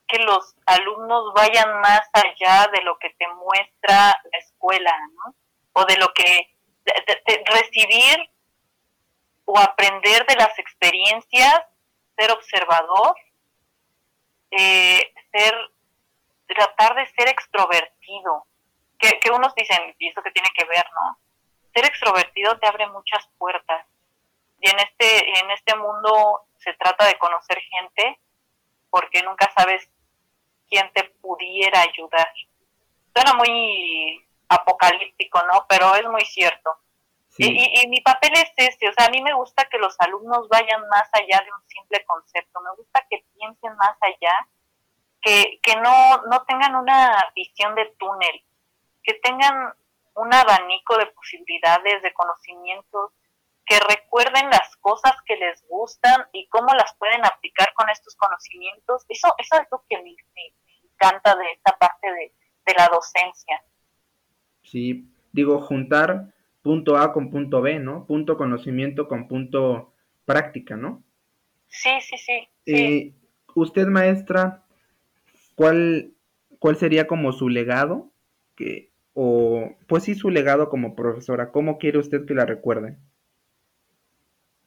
[0.07, 5.35] que los alumnos vayan más allá de lo que te muestra la escuela, ¿no?
[5.73, 6.55] O de lo que
[7.45, 8.29] recibir
[9.45, 11.61] o aprender de las experiencias,
[12.17, 13.15] ser observador,
[14.51, 15.55] eh, ser
[16.47, 18.45] tratar de ser extrovertido.
[18.97, 21.17] Que, que unos dicen, y eso que tiene que ver, ¿no?
[21.73, 23.85] Ser extrovertido te abre muchas puertas.
[24.61, 28.19] Y en este, en este mundo se trata de conocer gente
[28.89, 29.89] porque nunca sabes
[30.69, 32.31] quién te pudiera ayudar.
[33.13, 35.65] Suena muy apocalíptico, ¿no?
[35.67, 36.77] Pero es muy cierto.
[37.37, 40.47] Y, y, mi papel es este, o sea, a mí me gusta que los alumnos
[40.47, 44.47] vayan más allá de un simple concepto, me gusta que piensen más allá,
[45.21, 48.41] que, que no, no tengan una visión de túnel,
[49.03, 49.73] que tengan
[50.15, 53.11] un abanico de posibilidades, de conocimientos,
[53.65, 59.05] que recuerden las cosas que les gustan y cómo las pueden aplicar con estos conocimientos.
[59.09, 60.15] Eso, eso es lo que me,
[60.93, 62.31] encanta de esta parte de,
[62.77, 63.63] la docencia.
[64.63, 66.33] Sí, digo, juntar
[66.65, 68.07] punto A con punto B, ¿no?
[68.07, 69.93] Punto conocimiento con punto
[70.25, 71.03] práctica, ¿no?
[71.67, 72.49] Sí, sí, sí.
[72.65, 73.13] Eh,
[73.53, 74.63] usted, maestra,
[75.53, 76.15] ¿cuál,
[76.57, 78.11] ¿cuál sería como su legado?
[78.55, 81.51] Que, o, pues sí, su legado como profesora.
[81.51, 82.97] ¿Cómo quiere usted que la recuerde?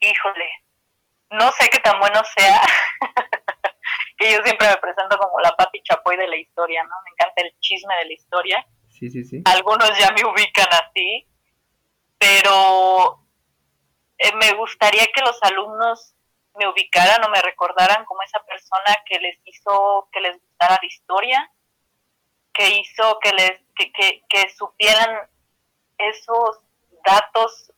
[0.00, 0.48] híjole,
[1.32, 2.60] no sé qué tan bueno sea,
[4.18, 6.94] que yo siempre me presento como la Pati Chapoy de la historia, ¿no?
[7.04, 8.66] Me encanta el chisme de la historia.
[8.88, 9.42] Sí, sí, sí.
[9.46, 11.26] Algunos ya me ubican así,
[12.18, 13.24] pero
[14.18, 16.14] eh, me gustaría que los alumnos
[16.54, 20.86] me ubicaran o me recordaran como esa persona que les hizo que les gustara la
[20.86, 21.52] historia,
[22.52, 25.30] que hizo que les que, que, que supieran
[25.98, 26.60] esos
[27.04, 27.72] datos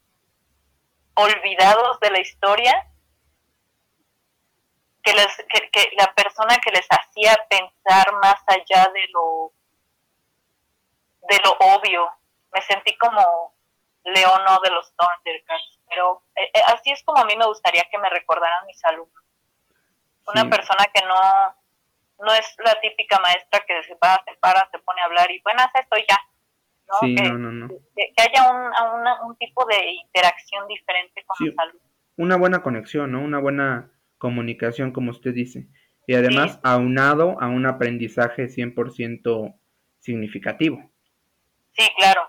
[1.15, 2.87] olvidados de la historia,
[5.03, 5.37] que, les,
[5.73, 9.53] que, la persona que les hacía pensar más allá de lo,
[11.29, 12.11] de lo obvio.
[12.53, 13.55] Me sentí como
[14.05, 17.99] Leono de los Thundercats, pero eh, eh, así es como a mí me gustaría que
[17.99, 19.25] me recordaran mis alumnos.
[20.27, 24.79] Una persona que no, no es la típica maestra que se va, se para, se
[24.79, 26.19] pone a hablar y bueno, hace esto ya
[27.01, 28.51] que, haya
[29.25, 31.91] un, tipo de interacción diferente con los alumnos.
[32.17, 33.21] Una buena conexión, ¿no?
[33.21, 35.67] Una buena comunicación, como usted dice.
[36.07, 39.55] Y además aunado a un aprendizaje 100%
[40.01, 40.91] significativo.
[41.73, 42.29] Sí, claro,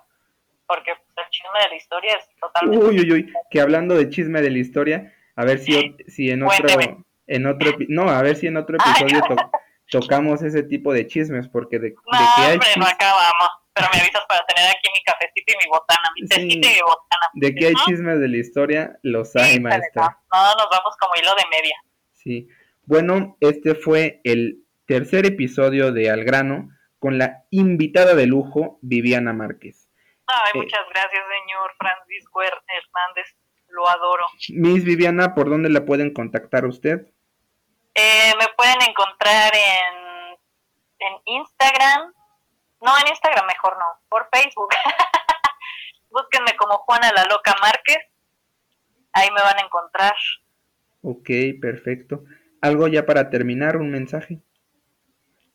[0.67, 0.93] porque
[1.41, 2.85] chisme de la historia es totalmente...
[2.85, 6.43] Uy, uy, uy, que hablando de chisme de la historia, a ver si, si en
[6.43, 6.79] otro...
[7.27, 9.21] En otro, no, a ver si en otro episodio
[9.89, 14.01] tocamos ese tipo de chismes, porque de, no, que hay hombre, no acabamos pero me
[14.01, 17.27] avisas para tener aquí mi cafecito y mi botana, mi tecito y mi botana.
[17.33, 20.19] De que hay chismes de la historia, los hay, maestra.
[20.33, 21.75] No, nos vamos como hilo de media.
[22.11, 22.49] Sí.
[22.83, 26.69] Bueno, este fue el tercer episodio de Al Grano
[26.99, 29.87] con la invitada de lujo, Viviana Márquez.
[30.31, 33.35] Ay, eh, muchas gracias, señor Francisco Hernández.
[33.67, 34.25] Lo adoro.
[34.49, 37.07] Miss Viviana, ¿por dónde la pueden contactar usted?
[37.93, 40.37] Eh, me pueden encontrar en,
[40.99, 42.13] en Instagram,
[42.81, 44.69] no, en Instagram mejor no, por Facebook.
[46.09, 47.99] Búsquenme como Juana la Loca Márquez.
[49.13, 50.15] Ahí me van a encontrar.
[51.01, 51.29] Ok,
[51.61, 52.23] perfecto.
[52.61, 53.77] ¿Algo ya para terminar?
[53.77, 54.41] ¿Un mensaje?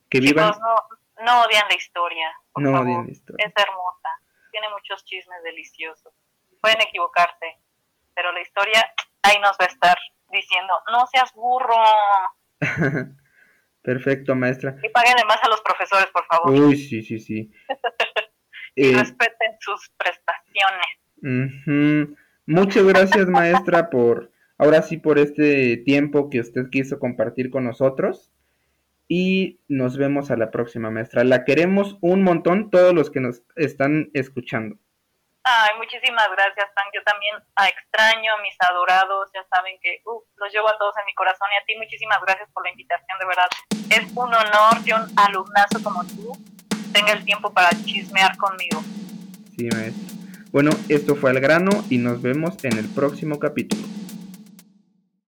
[0.09, 0.51] Que vivan...
[0.51, 2.33] no, no odian la historia.
[2.57, 3.47] no odian la historia.
[3.47, 4.09] Es hermosa.
[4.57, 6.15] Tiene muchos chismes deliciosos.
[6.63, 7.59] Pueden equivocarse,
[8.15, 8.91] pero la historia
[9.21, 9.99] ahí nos va a estar
[10.33, 11.77] diciendo, no seas burro.
[13.83, 14.75] Perfecto, maestra.
[14.83, 16.53] Y paguen además a los profesores, por favor.
[16.53, 17.53] Uy, sí, sí, sí.
[18.75, 22.17] y eh, respeten sus prestaciones.
[22.47, 28.33] Muchas gracias, maestra, por ahora sí por este tiempo que usted quiso compartir con nosotros.
[29.09, 31.25] Y nos vemos a la próxima, maestra.
[31.25, 34.77] La queremos un montón todos los que nos están escuchando.
[35.49, 36.87] Ay, muchísimas gracias, Tan.
[36.93, 40.97] Yo también a extraño a mis adorados, ya saben que uh, los llevo a todos
[40.99, 43.47] en mi corazón y a ti muchísimas gracias por la invitación, de verdad.
[43.91, 46.33] Es un honor que un alumnazo como tú
[46.93, 48.83] tenga el tiempo para chismear conmigo.
[49.57, 50.17] Sí, maestro.
[50.51, 53.83] Bueno, esto fue al grano y nos vemos en el próximo capítulo.